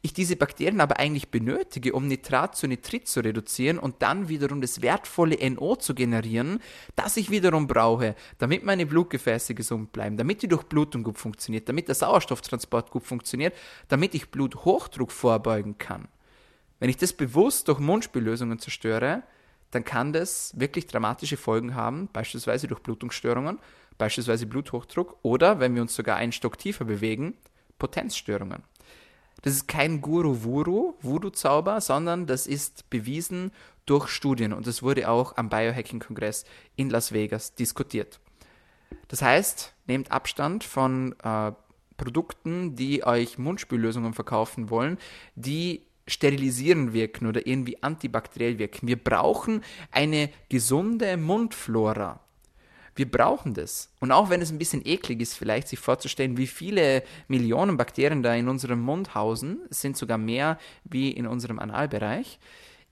ich 0.00 0.12
diese 0.12 0.36
Bakterien 0.36 0.80
aber 0.80 0.98
eigentlich 0.98 1.30
benötige, 1.30 1.92
um 1.92 2.06
Nitrat 2.06 2.56
zu 2.56 2.68
Nitrit 2.68 3.08
zu 3.08 3.20
reduzieren 3.20 3.78
und 3.78 3.96
dann 4.00 4.28
wiederum 4.28 4.60
das 4.60 4.80
wertvolle 4.80 5.38
NO 5.50 5.76
zu 5.76 5.94
generieren, 5.94 6.60
das 6.94 7.16
ich 7.16 7.30
wiederum 7.30 7.66
brauche, 7.66 8.14
damit 8.38 8.64
meine 8.64 8.86
Blutgefäße 8.86 9.54
gesund 9.54 9.92
bleiben, 9.92 10.16
damit 10.16 10.42
die 10.42 10.48
Durchblutung 10.48 11.02
gut 11.02 11.18
funktioniert, 11.18 11.68
damit 11.68 11.88
der 11.88 11.96
Sauerstofftransport 11.96 12.90
gut 12.90 13.04
funktioniert, 13.04 13.54
damit 13.88 14.14
ich 14.14 14.30
Bluthochdruck 14.30 15.10
vorbeugen 15.10 15.78
kann. 15.78 16.06
Wenn 16.78 16.90
ich 16.90 16.96
das 16.96 17.12
bewusst 17.12 17.66
durch 17.66 17.80
Mundspüllösungen 17.80 18.60
zerstöre, 18.60 19.24
dann 19.72 19.84
kann 19.84 20.12
das 20.12 20.52
wirklich 20.58 20.86
dramatische 20.86 21.36
Folgen 21.36 21.74
haben, 21.74 22.08
beispielsweise 22.12 22.68
durch 22.68 22.80
Blutungsstörungen, 22.80 23.58
beispielsweise 23.98 24.46
Bluthochdruck 24.46 25.18
oder, 25.22 25.58
wenn 25.58 25.74
wir 25.74 25.82
uns 25.82 25.94
sogar 25.94 26.16
einen 26.16 26.32
Stock 26.32 26.56
tiefer 26.56 26.84
bewegen, 26.84 27.34
Potenzstörungen. 27.78 28.62
Das 29.42 29.54
ist 29.54 29.68
kein 29.68 30.00
Guru-Wuru, 30.00 30.94
Voodoo-Zauber, 31.00 31.80
sondern 31.80 32.26
das 32.26 32.46
ist 32.46 32.90
bewiesen 32.90 33.52
durch 33.86 34.08
Studien 34.08 34.52
und 34.52 34.66
das 34.66 34.82
wurde 34.82 35.08
auch 35.08 35.36
am 35.36 35.48
Biohacking-Kongress 35.48 36.44
in 36.76 36.90
Las 36.90 37.12
Vegas 37.12 37.54
diskutiert. 37.54 38.20
Das 39.08 39.22
heißt, 39.22 39.74
nehmt 39.86 40.12
Abstand 40.12 40.64
von 40.64 41.14
äh, 41.22 41.52
Produkten, 41.96 42.76
die 42.76 43.04
euch 43.04 43.38
Mundspüllösungen 43.38 44.14
verkaufen 44.14 44.70
wollen, 44.70 44.98
die 45.34 45.82
sterilisieren 46.06 46.92
wirken 46.92 47.26
oder 47.26 47.46
irgendwie 47.46 47.82
antibakteriell 47.82 48.58
wirken. 48.58 48.88
Wir 48.88 49.02
brauchen 49.02 49.62
eine 49.90 50.30
gesunde 50.48 51.16
Mundflora. 51.16 52.20
Wir 52.98 53.08
brauchen 53.08 53.54
das. 53.54 53.92
Und 54.00 54.10
auch 54.10 54.28
wenn 54.28 54.42
es 54.42 54.50
ein 54.50 54.58
bisschen 54.58 54.84
eklig 54.84 55.20
ist, 55.20 55.34
vielleicht 55.34 55.68
sich 55.68 55.78
vorzustellen, 55.78 56.36
wie 56.36 56.48
viele 56.48 57.04
Millionen 57.28 57.76
Bakterien 57.76 58.24
da 58.24 58.34
in 58.34 58.48
unserem 58.48 58.80
Mund 58.80 59.14
hausen, 59.14 59.60
es 59.70 59.80
sind 59.80 59.96
sogar 59.96 60.18
mehr 60.18 60.58
wie 60.82 61.12
in 61.12 61.28
unserem 61.28 61.60
Analbereich. 61.60 62.40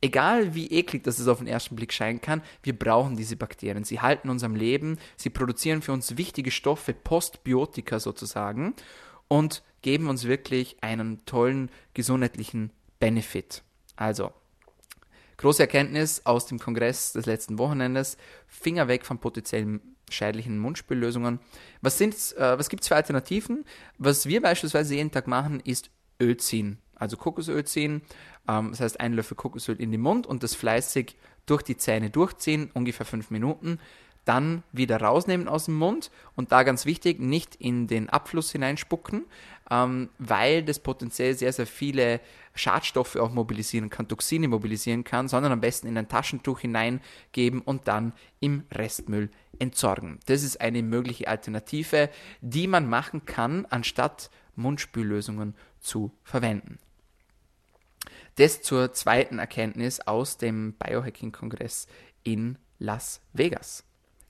Egal 0.00 0.54
wie 0.54 0.68
eklig 0.68 1.02
das 1.02 1.18
es 1.18 1.26
auf 1.26 1.38
den 1.38 1.48
ersten 1.48 1.74
Blick 1.74 1.92
scheinen 1.92 2.20
kann, 2.20 2.42
wir 2.62 2.78
brauchen 2.78 3.16
diese 3.16 3.34
Bakterien. 3.34 3.82
Sie 3.82 3.98
halten 4.00 4.30
uns 4.30 4.44
am 4.44 4.54
Leben, 4.54 4.98
sie 5.16 5.28
produzieren 5.28 5.82
für 5.82 5.92
uns 5.92 6.16
wichtige 6.16 6.52
Stoffe, 6.52 6.94
Postbiotika 6.94 7.98
sozusagen, 7.98 8.74
und 9.26 9.64
geben 9.82 10.08
uns 10.08 10.22
wirklich 10.22 10.76
einen 10.82 11.26
tollen 11.26 11.68
gesundheitlichen 11.94 12.70
Benefit. 13.00 13.64
Also, 13.96 14.30
große 15.38 15.62
Erkenntnis 15.64 16.24
aus 16.26 16.46
dem 16.46 16.60
Kongress 16.60 17.12
des 17.12 17.26
letzten 17.26 17.58
Wochenendes: 17.58 18.18
Finger 18.46 18.86
weg 18.86 19.04
von 19.04 19.18
potenziellen 19.18 19.95
schädlichen 20.10 20.58
Mundspüllösungen. 20.58 21.40
Was, 21.82 22.00
äh, 22.00 22.58
was 22.58 22.68
gibt 22.68 22.82
es 22.82 22.88
für 22.88 22.96
Alternativen? 22.96 23.64
Was 23.98 24.26
wir 24.26 24.40
beispielsweise 24.40 24.94
jeden 24.94 25.10
Tag 25.10 25.26
machen, 25.26 25.60
ist 25.60 25.90
Öl 26.20 26.36
ziehen. 26.36 26.78
Also 26.94 27.16
Kokosöl 27.16 27.64
ziehen. 27.64 28.02
Ähm, 28.48 28.70
das 28.70 28.80
heißt, 28.80 29.00
ein 29.00 29.12
Löffel 29.12 29.36
Kokosöl 29.36 29.80
in 29.80 29.92
den 29.92 30.00
Mund 30.00 30.26
und 30.26 30.42
das 30.42 30.54
fleißig 30.54 31.16
durch 31.46 31.62
die 31.62 31.76
Zähne 31.76 32.10
durchziehen, 32.10 32.70
ungefähr 32.74 33.06
fünf 33.06 33.30
Minuten 33.30 33.78
dann 34.26 34.64
wieder 34.72 35.00
rausnehmen 35.00 35.48
aus 35.48 35.66
dem 35.66 35.76
Mund 35.76 36.10
und 36.34 36.52
da 36.52 36.64
ganz 36.64 36.84
wichtig, 36.84 37.20
nicht 37.20 37.54
in 37.56 37.86
den 37.86 38.10
Abfluss 38.10 38.52
hineinspucken, 38.52 39.24
ähm, 39.70 40.10
weil 40.18 40.62
das 40.62 40.80
potenziell 40.80 41.34
sehr, 41.34 41.52
sehr 41.52 41.66
viele 41.66 42.20
Schadstoffe 42.54 43.16
auch 43.16 43.32
mobilisieren 43.32 43.88
kann, 43.88 44.08
Toxine 44.08 44.48
mobilisieren 44.48 45.04
kann, 45.04 45.28
sondern 45.28 45.52
am 45.52 45.60
besten 45.60 45.86
in 45.86 45.96
ein 45.96 46.08
Taschentuch 46.08 46.60
hineingeben 46.60 47.60
und 47.62 47.88
dann 47.88 48.12
im 48.40 48.64
Restmüll 48.72 49.30
entsorgen. 49.58 50.18
Das 50.26 50.42
ist 50.42 50.60
eine 50.60 50.82
mögliche 50.82 51.28
Alternative, 51.28 52.10
die 52.40 52.66
man 52.66 52.88
machen 52.88 53.24
kann, 53.26 53.64
anstatt 53.70 54.30
Mundspüllösungen 54.56 55.54
zu 55.80 56.12
verwenden. 56.24 56.78
Das 58.36 58.60
zur 58.60 58.92
zweiten 58.92 59.38
Erkenntnis 59.38 60.00
aus 60.00 60.36
dem 60.36 60.74
Biohacking-Kongress 60.74 61.86
in 62.22 62.58
Las 62.78 63.22
Vegas. 63.32 63.85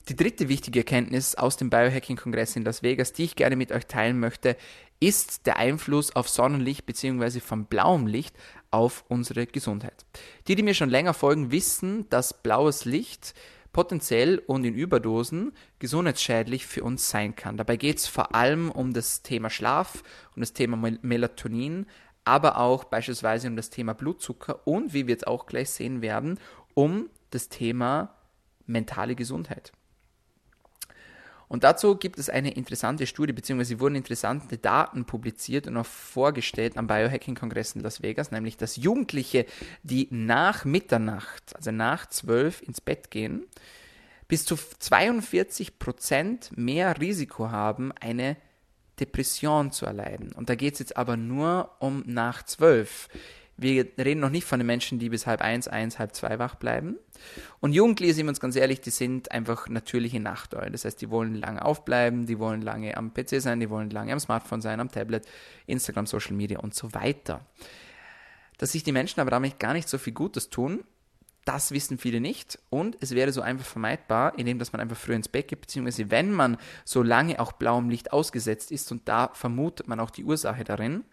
Die 0.09 0.15
dritte 0.15 0.47
wichtige 0.47 0.79
Erkenntnis 0.79 1.35
aus 1.35 1.57
dem 1.57 1.69
Biohacking-Kongress 1.69 2.55
in 2.55 2.63
Las 2.63 2.81
Vegas, 2.81 3.11
die 3.11 3.25
ich 3.25 3.35
gerne 3.35 3.57
mit 3.57 3.73
euch 3.73 3.87
teilen 3.87 4.21
möchte, 4.21 4.55
ist 5.01 5.45
der 5.45 5.57
Einfluss 5.57 6.15
auf 6.15 6.29
Sonnenlicht 6.29 6.85
bzw. 6.85 7.41
von 7.41 7.65
blauem 7.65 8.07
Licht 8.07 8.33
auf 8.71 9.03
unsere 9.09 9.45
Gesundheit. 9.47 10.05
Die, 10.47 10.55
die 10.55 10.63
mir 10.63 10.75
schon 10.75 10.89
länger 10.89 11.13
folgen, 11.13 11.51
wissen, 11.51 12.09
dass 12.09 12.41
blaues 12.41 12.85
Licht 12.85 13.33
potenziell 13.73 14.39
und 14.47 14.63
in 14.63 14.75
Überdosen 14.75 15.51
gesundheitsschädlich 15.79 16.65
für 16.65 16.83
uns 16.85 17.09
sein 17.09 17.35
kann. 17.35 17.57
Dabei 17.57 17.75
geht 17.75 17.97
es 17.97 18.07
vor 18.07 18.33
allem 18.33 18.71
um 18.71 18.93
das 18.93 19.23
Thema 19.23 19.49
Schlaf, 19.49 20.03
um 20.35 20.41
das 20.41 20.53
Thema 20.53 20.77
Melatonin, 21.01 21.85
aber 22.23 22.59
auch 22.59 22.85
beispielsweise 22.85 23.49
um 23.49 23.57
das 23.57 23.69
Thema 23.69 23.93
Blutzucker 23.93 24.65
und, 24.65 24.93
wie 24.93 25.05
wir 25.05 25.15
jetzt 25.15 25.27
auch 25.27 25.47
gleich 25.47 25.69
sehen 25.69 26.01
werden, 26.01 26.39
um 26.73 27.09
das 27.29 27.49
Thema 27.49 28.15
mentale 28.65 29.13
Gesundheit. 29.15 29.73
Und 31.49 31.63
dazu 31.63 31.95
gibt 31.95 32.19
es 32.19 32.29
eine 32.29 32.51
interessante 32.51 33.07
Studie, 33.07 33.31
beziehungsweise 33.31 33.79
wurden 33.79 33.95
interessante 33.95 34.57
Daten 34.57 35.05
publiziert 35.05 35.67
und 35.67 35.77
auch 35.77 35.85
vorgestellt 35.85 36.77
am 36.77 36.87
Biohacking-Kongress 36.87 37.75
in 37.75 37.81
Las 37.81 38.01
Vegas, 38.01 38.31
nämlich 38.31 38.57
dass 38.57 38.75
Jugendliche, 38.75 39.45
die 39.81 40.07
nach 40.11 40.65
Mitternacht, 40.65 41.55
also 41.55 41.71
nach 41.71 42.07
zwölf 42.07 42.61
ins 42.61 42.81
Bett 42.81 43.11
gehen, 43.11 43.45
bis 44.27 44.43
zu 44.45 44.57
42 44.57 45.79
Prozent 45.79 46.51
mehr 46.57 46.99
Risiko 46.99 47.49
haben, 47.49 47.93
eine 47.93 48.35
Depression 48.99 49.71
zu 49.71 49.85
erleiden. 49.85 50.33
Und 50.33 50.49
da 50.49 50.55
geht 50.55 50.73
es 50.73 50.79
jetzt 50.79 50.97
aber 50.97 51.15
nur 51.15 51.71
um 51.79 52.03
nach 52.05 52.43
zwölf. 52.43 53.07
Wir 53.57 53.87
reden 53.97 54.19
noch 54.19 54.29
nicht 54.29 54.45
von 54.45 54.59
den 54.59 54.67
Menschen, 54.67 54.99
die 54.99 55.09
bis 55.09 55.25
halb 55.25 55.41
eins, 55.41 55.67
eins, 55.67 55.97
halb 55.97 56.13
zwei 56.13 56.37
wach 56.37 56.55
bleiben. 56.55 56.97
Und 57.59 57.73
Jugendliche, 57.73 58.13
sind 58.13 58.27
wir 58.27 58.29
uns 58.29 58.39
ganz 58.39 58.55
ehrlich, 58.55 58.81
die 58.81 58.91
sind 58.91 59.31
einfach 59.31 59.67
natürliche 59.67 60.19
Nachteulen. 60.19 60.71
Das 60.71 60.85
heißt, 60.85 61.01
die 61.01 61.09
wollen 61.09 61.33
lange 61.33 61.65
aufbleiben, 61.65 62.27
die 62.27 62.37
wollen 62.37 62.61
lange 62.61 62.95
am 62.95 63.13
PC 63.13 63.41
sein, 63.41 63.59
die 63.59 63.69
wollen 63.71 63.89
lange 63.89 64.13
am 64.13 64.19
Smartphone 64.19 64.61
sein, 64.61 64.79
am 64.79 64.91
Tablet, 64.91 65.27
Instagram, 65.65 66.05
Social 66.05 66.33
Media 66.33 66.59
und 66.59 66.75
so 66.75 66.93
weiter. 66.93 67.45
Dass 68.59 68.71
sich 68.71 68.83
die 68.83 68.91
Menschen 68.91 69.19
aber 69.21 69.31
damit 69.31 69.59
gar 69.59 69.73
nicht 69.73 69.89
so 69.89 69.97
viel 69.97 70.13
Gutes 70.13 70.51
tun, 70.51 70.83
das 71.47 71.71
wissen 71.71 71.97
viele 71.97 72.19
nicht 72.19 72.59
und 72.69 72.97
es 72.99 73.11
wäre 73.15 73.31
so 73.31 73.41
einfach 73.41 73.65
vermeidbar, 73.65 74.37
indem 74.37 74.59
dass 74.59 74.73
man 74.73 74.81
einfach 74.81 74.97
früher 74.97 75.15
ins 75.15 75.29
Bett 75.29 75.47
geht, 75.47 75.61
beziehungsweise 75.61 76.11
wenn 76.11 76.31
man 76.31 76.57
so 76.83 77.01
lange 77.01 77.39
auch 77.39 77.53
blauem 77.53 77.89
Licht 77.89 78.11
ausgesetzt 78.11 78.69
ist 78.69 78.91
und 78.91 79.07
da 79.07 79.29
vermutet 79.33 79.87
man 79.87 80.01
auch 80.01 80.09
die 80.09 80.25
Ursache 80.25 80.65
darin, 80.65 81.05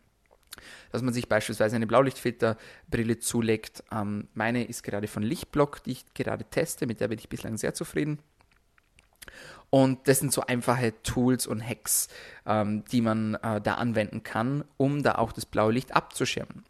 dass 0.93 1.03
man 1.03 1.15
sich 1.15 1.29
beispielsweise 1.29 1.77
eine 1.77 1.87
Blaulichtfilterbrille 1.87 3.19
zulegt. 3.19 3.85
Ähm, 3.93 4.29
meine 4.35 4.65
ist 4.65 4.83
gerade 4.83 5.09
von 5.09 5.23
Lichtblock, 5.23 5.83
die 5.85 5.93
ich 5.93 6.15
gerade 6.15 6.45
teste, 6.45 6.87
mit 6.87 7.01
der 7.01 7.09
bin 7.09 7.19
ich 7.19 7.29
bislang 7.29 7.57
sehr 7.57 7.75
zufrieden. 7.75 8.19
Und 9.71 10.07
das 10.07 10.21
sind 10.21 10.33
so 10.33 10.43
einfache 10.43 10.95
Tools 11.03 11.47
und 11.47 11.67
Hacks, 11.67 12.09
ähm, 12.47 12.85
die 12.93 13.01
man 13.01 13.35
äh, 13.35 13.61
da 13.61 13.75
anwenden 13.75 14.23
kann, 14.23 14.65
um 14.77 15.03
da 15.03 15.17
auch 15.17 15.33
das 15.33 15.47
blaue 15.47 15.73
Licht 15.73 15.97
abzuschirmen. 15.97 16.65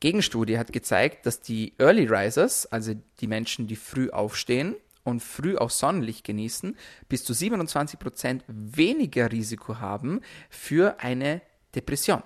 Gegenstudie 0.00 0.58
hat 0.58 0.72
gezeigt, 0.72 1.26
dass 1.26 1.40
die 1.40 1.74
Early 1.78 2.06
Risers, 2.06 2.66
also 2.66 2.94
die 3.20 3.28
Menschen, 3.28 3.68
die 3.68 3.76
früh 3.76 4.10
aufstehen 4.10 4.74
und 5.04 5.20
früh 5.20 5.56
auch 5.56 5.70
Sonnenlicht 5.70 6.24
genießen, 6.24 6.76
bis 7.08 7.22
zu 7.22 7.34
27% 7.34 8.40
weniger 8.48 9.30
Risiko 9.30 9.78
haben 9.78 10.20
für 10.50 10.98
eine 10.98 11.40
Depression. 11.74 12.24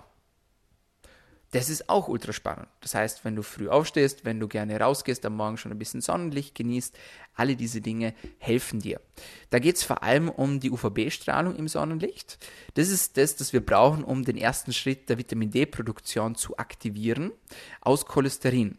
Das 1.56 1.70
ist 1.70 1.88
auch 1.88 2.08
ultra 2.08 2.32
spannend. 2.32 2.68
Das 2.80 2.94
heißt, 2.94 3.24
wenn 3.24 3.34
du 3.34 3.42
früh 3.42 3.68
aufstehst, 3.68 4.24
wenn 4.24 4.38
du 4.38 4.46
gerne 4.46 4.78
rausgehst, 4.78 5.24
am 5.24 5.36
Morgen 5.36 5.56
schon 5.56 5.72
ein 5.72 5.78
bisschen 5.78 6.00
Sonnenlicht 6.00 6.54
genießt, 6.54 6.96
alle 7.34 7.56
diese 7.56 7.80
Dinge 7.80 8.14
helfen 8.38 8.80
dir. 8.80 9.00
Da 9.50 9.58
geht 9.58 9.76
es 9.76 9.82
vor 9.82 10.02
allem 10.02 10.28
um 10.28 10.60
die 10.60 10.70
UVB-Strahlung 10.70 11.56
im 11.56 11.68
Sonnenlicht. 11.68 12.38
Das 12.74 12.88
ist 12.90 13.16
das, 13.16 13.36
das 13.36 13.52
wir 13.52 13.64
brauchen, 13.64 14.04
um 14.04 14.24
den 14.24 14.36
ersten 14.36 14.72
Schritt 14.72 15.08
der 15.08 15.18
Vitamin 15.18 15.50
D-Produktion 15.50 16.34
zu 16.34 16.58
aktivieren 16.58 17.32
aus 17.80 18.04
Cholesterin. 18.04 18.78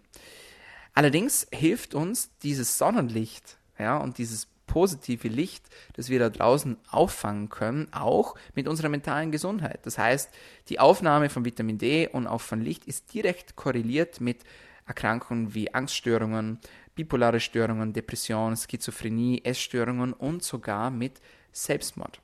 Allerdings 0.93 1.47
hilft 1.51 1.95
uns 1.95 2.29
dieses 2.39 2.77
Sonnenlicht 2.77 3.57
ja, 3.79 3.97
und 3.97 4.17
dieses 4.17 4.47
positive 4.67 5.27
Licht, 5.27 5.65
das 5.93 6.09
wir 6.09 6.19
da 6.19 6.29
draußen 6.29 6.77
auffangen 6.91 7.49
können, 7.49 7.87
auch 7.91 8.35
mit 8.53 8.67
unserer 8.67 8.89
mentalen 8.89 9.31
Gesundheit. 9.31 9.85
Das 9.85 9.97
heißt, 9.97 10.29
die 10.69 10.79
Aufnahme 10.79 11.29
von 11.29 11.45
Vitamin 11.45 11.77
D 11.77 12.07
und 12.07 12.27
auch 12.27 12.41
von 12.41 12.61
Licht 12.61 12.85
ist 12.85 13.13
direkt 13.13 13.55
korreliert 13.55 14.21
mit 14.21 14.43
Erkrankungen 14.85 15.53
wie 15.53 15.73
Angststörungen, 15.73 16.59
bipolare 16.95 17.39
Störungen, 17.39 17.93
Depression, 17.93 18.55
Schizophrenie, 18.55 19.41
Essstörungen 19.43 20.13
und 20.13 20.43
sogar 20.43 20.91
mit 20.91 21.21
Selbstmord. 21.51 22.21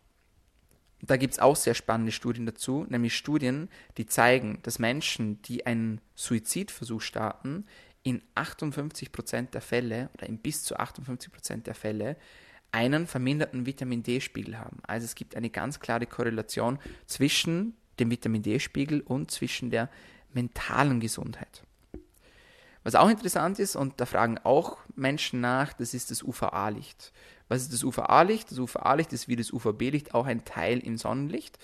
Da 1.05 1.17
gibt 1.17 1.33
es 1.33 1.39
auch 1.39 1.57
sehr 1.57 1.73
spannende 1.73 2.13
Studien 2.13 2.45
dazu, 2.45 2.85
nämlich 2.87 3.15
Studien, 3.17 3.69
die 3.97 4.05
zeigen, 4.05 4.59
dass 4.63 4.79
Menschen, 4.79 5.41
die 5.41 5.65
einen 5.65 5.99
Suizidversuch 6.15 7.01
starten, 7.01 7.65
in 8.03 8.21
58% 8.35 9.51
der 9.51 9.61
Fälle 9.61 10.09
oder 10.13 10.27
in 10.27 10.37
bis 10.37 10.63
zu 10.63 10.77
58% 10.77 11.63
der 11.63 11.75
Fälle 11.75 12.17
einen 12.71 13.07
verminderten 13.07 13.65
Vitamin 13.65 14.03
D-Spiegel 14.03 14.57
haben. 14.57 14.79
Also 14.83 15.05
es 15.05 15.15
gibt 15.15 15.35
eine 15.35 15.49
ganz 15.49 15.79
klare 15.79 16.05
Korrelation 16.05 16.79
zwischen 17.05 17.75
dem 17.99 18.09
Vitamin 18.09 18.41
D-Spiegel 18.41 19.01
und 19.01 19.31
zwischen 19.31 19.69
der 19.69 19.89
mentalen 20.33 20.99
Gesundheit. 20.99 21.63
Was 22.83 22.95
auch 22.95 23.09
interessant 23.09 23.59
ist, 23.59 23.75
und 23.75 24.01
da 24.01 24.05
fragen 24.05 24.37
auch 24.39 24.77
Menschen 24.95 25.39
nach, 25.39 25.71
das 25.73 25.93
ist 25.93 26.11
das 26.11 26.21
UVA-Licht. 26.21 27.13
Was 27.47 27.61
ist 27.61 27.73
das 27.73 27.83
UVA-Licht? 27.83 28.51
Das 28.51 28.59
UVA-Licht 28.59 29.13
ist 29.13 29.27
wie 29.27 29.37
das 29.37 29.53
UVB-Licht 29.53 30.13
auch 30.13 30.25
ein 30.25 30.43
Teil 30.43 30.79
im 30.79 30.97
Sonnenlicht. 30.97 31.59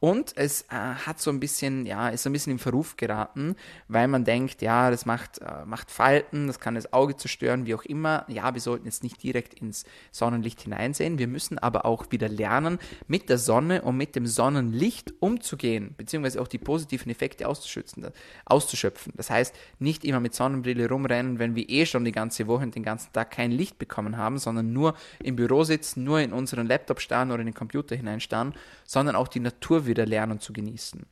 Und 0.00 0.32
es 0.36 0.62
äh, 0.62 0.74
hat 0.76 1.20
so 1.20 1.30
ein 1.30 1.40
bisschen, 1.40 1.84
ja, 1.84 2.08
ist 2.08 2.22
so 2.22 2.30
ein 2.30 2.32
bisschen 2.32 2.52
in 2.52 2.58
Verruf 2.60 2.96
geraten, 2.96 3.56
weil 3.88 4.06
man 4.06 4.24
denkt, 4.24 4.62
ja, 4.62 4.92
das 4.92 5.06
macht, 5.06 5.38
äh, 5.38 5.64
macht 5.64 5.90
Falten, 5.90 6.46
das 6.46 6.60
kann 6.60 6.76
das 6.76 6.92
Auge 6.92 7.16
zerstören, 7.16 7.66
wie 7.66 7.74
auch 7.74 7.84
immer. 7.84 8.24
Ja, 8.28 8.54
wir 8.54 8.60
sollten 8.60 8.84
jetzt 8.84 9.02
nicht 9.02 9.20
direkt 9.20 9.54
ins 9.54 9.84
Sonnenlicht 10.12 10.60
hineinsehen. 10.60 11.18
Wir 11.18 11.26
müssen 11.26 11.58
aber 11.58 11.84
auch 11.84 12.06
wieder 12.10 12.28
lernen, 12.28 12.78
mit 13.08 13.28
der 13.28 13.38
Sonne 13.38 13.82
und 13.82 13.96
mit 13.96 14.14
dem 14.14 14.26
Sonnenlicht 14.26 15.14
umzugehen, 15.18 15.94
beziehungsweise 15.96 16.40
auch 16.40 16.48
die 16.48 16.58
positiven 16.58 17.10
Effekte 17.10 17.48
auszuschöpfen. 17.48 19.12
Das 19.16 19.30
heißt, 19.30 19.54
nicht 19.80 20.04
immer 20.04 20.20
mit 20.20 20.32
Sonnenbrille 20.32 20.88
rumrennen, 20.88 21.40
wenn 21.40 21.56
wir 21.56 21.68
eh 21.68 21.86
schon 21.86 22.04
die 22.04 22.12
ganze 22.12 22.46
Woche 22.46 22.62
und 22.62 22.76
den 22.76 22.84
ganzen 22.84 23.12
Tag 23.12 23.32
kein 23.32 23.50
Licht 23.50 23.80
bekommen 23.80 24.16
haben, 24.16 24.38
sondern 24.38 24.72
nur 24.72 24.94
im 25.20 25.34
Büro 25.34 25.64
sitzen, 25.64 26.04
nur 26.04 26.20
in 26.20 26.32
unseren 26.32 26.68
Laptop 26.68 27.00
starren 27.00 27.32
oder 27.32 27.40
in 27.40 27.46
den 27.46 27.54
Computer 27.54 27.96
hineinstarren, 27.96 28.54
sondern 28.84 29.16
auch 29.16 29.26
die 29.26 29.40
Natur 29.40 29.87
wieder 29.88 30.06
lernen 30.06 30.38
zu 30.40 30.52
genießen. 30.52 31.04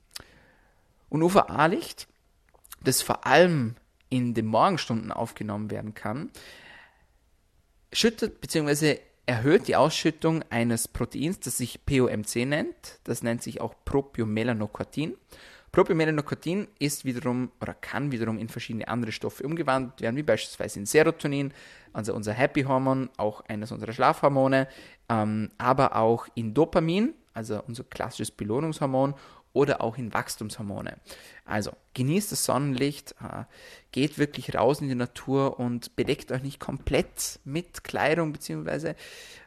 Und 1.08 1.22
UVA-Licht, 1.22 2.06
das 2.82 3.02
vor 3.02 3.26
allem 3.26 3.74
in 4.08 4.34
den 4.34 4.46
Morgenstunden 4.46 5.12
aufgenommen 5.12 5.70
werden 5.70 5.94
kann, 5.94 6.30
schüttet 7.92 8.40
bzw. 8.40 8.98
erhöht 9.26 9.66
die 9.68 9.76
Ausschüttung 9.76 10.44
eines 10.50 10.86
Proteins, 10.86 11.40
das 11.40 11.56
sich 11.56 11.84
POMC 11.84 12.46
nennt. 12.46 13.00
Das 13.04 13.22
nennt 13.22 13.42
sich 13.42 13.60
auch 13.60 13.74
Propiomelanocortin. 13.84 15.16
Propiomelanocortin 15.72 16.68
ist 16.78 17.04
wiederum 17.04 17.50
oder 17.60 17.74
kann 17.74 18.10
wiederum 18.10 18.38
in 18.38 18.48
verschiedene 18.48 18.88
andere 18.88 19.12
Stoffe 19.12 19.44
umgewandelt 19.44 20.00
werden, 20.00 20.16
wie 20.16 20.22
beispielsweise 20.22 20.78
in 20.78 20.86
Serotonin, 20.86 21.52
also 21.92 22.14
unser 22.14 22.32
Happy-Hormon, 22.32 23.10
auch 23.18 23.42
eines 23.42 23.72
unserer 23.72 23.92
Schlafhormone, 23.92 24.68
ähm, 25.10 25.50
aber 25.58 25.96
auch 25.96 26.28
in 26.34 26.54
Dopamin, 26.54 27.12
also 27.36 27.62
unser 27.66 27.84
klassisches 27.84 28.30
Belohnungshormon, 28.30 29.14
oder 29.56 29.80
auch 29.80 29.96
in 29.96 30.12
Wachstumshormone. 30.12 30.98
Also 31.46 31.72
genießt 31.94 32.30
das 32.30 32.44
Sonnenlicht, 32.44 33.14
äh, 33.22 33.44
geht 33.90 34.18
wirklich 34.18 34.54
raus 34.54 34.82
in 34.82 34.88
die 34.88 34.94
Natur 34.94 35.58
und 35.58 35.96
bedeckt 35.96 36.30
euch 36.30 36.42
nicht 36.42 36.60
komplett 36.60 37.40
mit 37.44 37.82
Kleidung 37.82 38.34
bzw. 38.34 38.92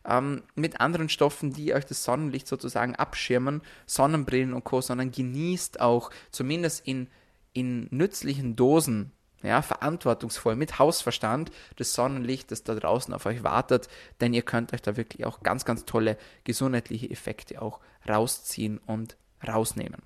Ähm, 0.03 0.41
mit 0.55 0.81
anderen 0.81 1.09
Stoffen, 1.09 1.53
die 1.53 1.75
euch 1.75 1.85
das 1.85 2.03
Sonnenlicht 2.03 2.47
sozusagen 2.47 2.95
abschirmen, 2.95 3.61
Sonnenbrillen 3.85 4.53
und 4.53 4.63
Co., 4.63 4.81
sondern 4.81 5.11
genießt 5.11 5.79
auch 5.79 6.09
zumindest 6.31 6.87
in, 6.87 7.07
in 7.53 7.87
nützlichen 7.91 8.55
Dosen 8.55 9.11
ja, 9.43 9.61
verantwortungsvoll, 9.61 10.55
mit 10.55 10.79
Hausverstand 10.79 11.51
das 11.77 11.93
Sonnenlicht, 11.93 12.51
das 12.51 12.63
da 12.63 12.75
draußen 12.75 13.13
auf 13.13 13.25
euch 13.25 13.43
wartet, 13.43 13.87
denn 14.21 14.33
ihr 14.33 14.41
könnt 14.41 14.73
euch 14.73 14.81
da 14.81 14.97
wirklich 14.97 15.25
auch 15.25 15.41
ganz, 15.41 15.65
ganz 15.65 15.85
tolle 15.85 16.17
gesundheitliche 16.43 17.09
Effekte 17.09 17.61
auch 17.61 17.79
rausziehen 18.07 18.79
und 18.79 19.17
rausnehmen. 19.47 20.01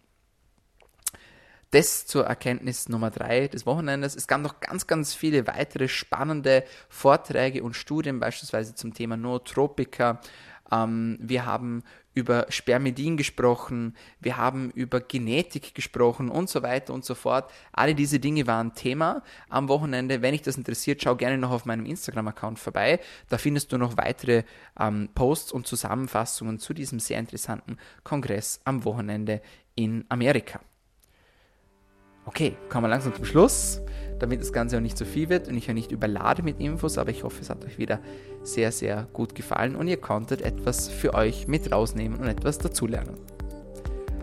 Das 1.74 2.06
zur 2.06 2.28
Erkenntnis 2.28 2.88
Nummer 2.88 3.10
drei 3.10 3.48
des 3.48 3.66
Wochenendes. 3.66 4.16
Es 4.16 4.28
gab 4.28 4.42
noch 4.42 4.60
ganz, 4.60 4.86
ganz 4.86 5.16
viele 5.16 5.48
weitere 5.48 5.88
spannende 5.88 6.66
Vorträge 6.88 7.64
und 7.64 7.76
Studien, 7.76 8.20
beispielsweise 8.20 8.76
zum 8.76 8.94
Thema 8.94 9.18
Nootropika, 9.18 10.22
ähm, 10.74 11.18
wir 11.22 11.46
haben 11.46 11.84
über 12.14 12.46
Spermidin 12.50 13.18
gesprochen, 13.18 13.96
wir 14.20 14.38
haben 14.38 14.72
über 14.72 15.02
Genetik 15.02 15.74
gesprochen 15.74 16.30
und 16.30 16.50
so 16.50 16.62
weiter 16.62 16.94
und 16.94 17.04
so 17.04 17.16
fort. 17.16 17.52
Alle 17.72 17.96
diese 17.96 18.20
Dinge 18.20 18.46
waren 18.46 18.76
Thema 18.76 19.24
am 19.50 19.68
Wochenende. 19.68 20.22
Wenn 20.22 20.34
dich 20.34 20.44
das 20.44 20.58
interessiert, 20.58 21.02
schau 21.02 21.16
gerne 21.16 21.38
noch 21.38 21.52
auf 21.52 21.66
meinem 21.66 21.86
Instagram-Account 21.86 22.60
vorbei. 22.60 23.00
Da 23.30 23.38
findest 23.38 23.72
du 23.72 23.78
noch 23.78 23.98
weitere 23.98 24.44
ähm, 24.80 25.10
Posts 25.16 25.52
und 25.52 25.68
Zusammenfassungen 25.68 26.60
zu 26.60 26.74
diesem 26.74 27.00
sehr 27.00 27.20
interessanten 27.20 27.78
Kongress 28.04 28.62
am 28.64 28.86
Wochenende 28.86 29.42
in 29.76 30.06
Amerika. 30.10 30.60
Okay, 32.26 32.56
kommen 32.70 32.86
wir 32.86 32.90
langsam 32.90 33.14
zum 33.14 33.26
Schluss 33.26 33.82
damit 34.20 34.42
das 34.42 34.54
Ganze 34.54 34.78
auch 34.78 34.82
nicht 34.82 34.98
zu 34.98 35.06
viel 35.06 35.30
wird 35.30 35.48
und 35.48 35.58
ich 35.58 35.68
ja 35.68 35.74
nicht 35.74 35.92
überlade 35.92 36.44
mit 36.44 36.60
Infos, 36.60 36.98
aber 36.98 37.12
ich 37.12 37.24
hoffe, 37.24 37.42
es 37.42 37.50
hat 37.50 37.64
euch 37.66 37.78
wieder 37.78 38.00
sehr, 38.44 38.72
sehr 38.72 39.08
gut 39.14 39.36
gefallen 39.36 39.76
und 39.76 39.88
ihr 39.88 39.98
konntet 39.98 40.42
etwas 40.42 40.90
für 40.90 41.14
euch 41.14 41.48
mit 41.48 41.72
rausnehmen 41.72 42.20
und 42.20 42.28
etwas 42.28 42.58
dazulernen. 42.58 43.16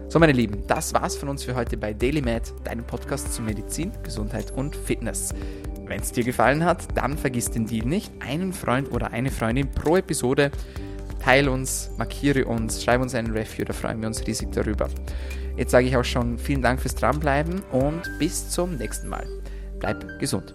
So, 0.08 0.18
meine 0.18 0.32
Lieben, 0.32 0.64
das 0.66 0.92
war's 0.92 1.16
von 1.16 1.28
uns 1.28 1.44
für 1.44 1.54
heute 1.54 1.76
bei 1.76 1.92
DailyMed, 1.92 2.52
deinem 2.64 2.84
Podcast 2.84 3.32
zu 3.32 3.42
Medizin, 3.42 3.92
Gesundheit 4.02 4.50
und 4.50 4.74
Fitness. 4.74 5.32
Wenn 5.86 6.00
es 6.00 6.10
dir 6.10 6.24
gefallen 6.24 6.64
hat, 6.64 6.96
dann 6.96 7.16
vergiss 7.16 7.50
den 7.50 7.66
Deal 7.66 7.86
nicht. 7.86 8.12
Einen 8.20 8.52
Freund 8.52 8.90
oder 8.90 9.12
eine 9.12 9.30
Freundin 9.30 9.70
pro 9.70 9.96
Episode. 9.96 10.50
Teile 11.20 11.50
uns, 11.50 11.90
markiere 11.96 12.44
uns, 12.44 12.82
schreib 12.82 13.00
uns 13.00 13.14
einen 13.14 13.32
Review, 13.32 13.64
da 13.64 13.72
freuen 13.72 14.00
wir 14.00 14.08
uns 14.08 14.26
riesig 14.26 14.50
darüber. 14.52 14.88
Jetzt 15.56 15.70
sage 15.72 15.86
ich 15.86 15.96
auch 15.96 16.04
schon 16.04 16.38
vielen 16.38 16.62
Dank 16.62 16.80
fürs 16.80 16.94
Dranbleiben 16.94 17.62
und 17.70 18.02
bis 18.18 18.50
zum 18.50 18.76
nächsten 18.76 19.08
Mal. 19.08 19.39
Bleib 19.80 20.18
gesund. 20.18 20.54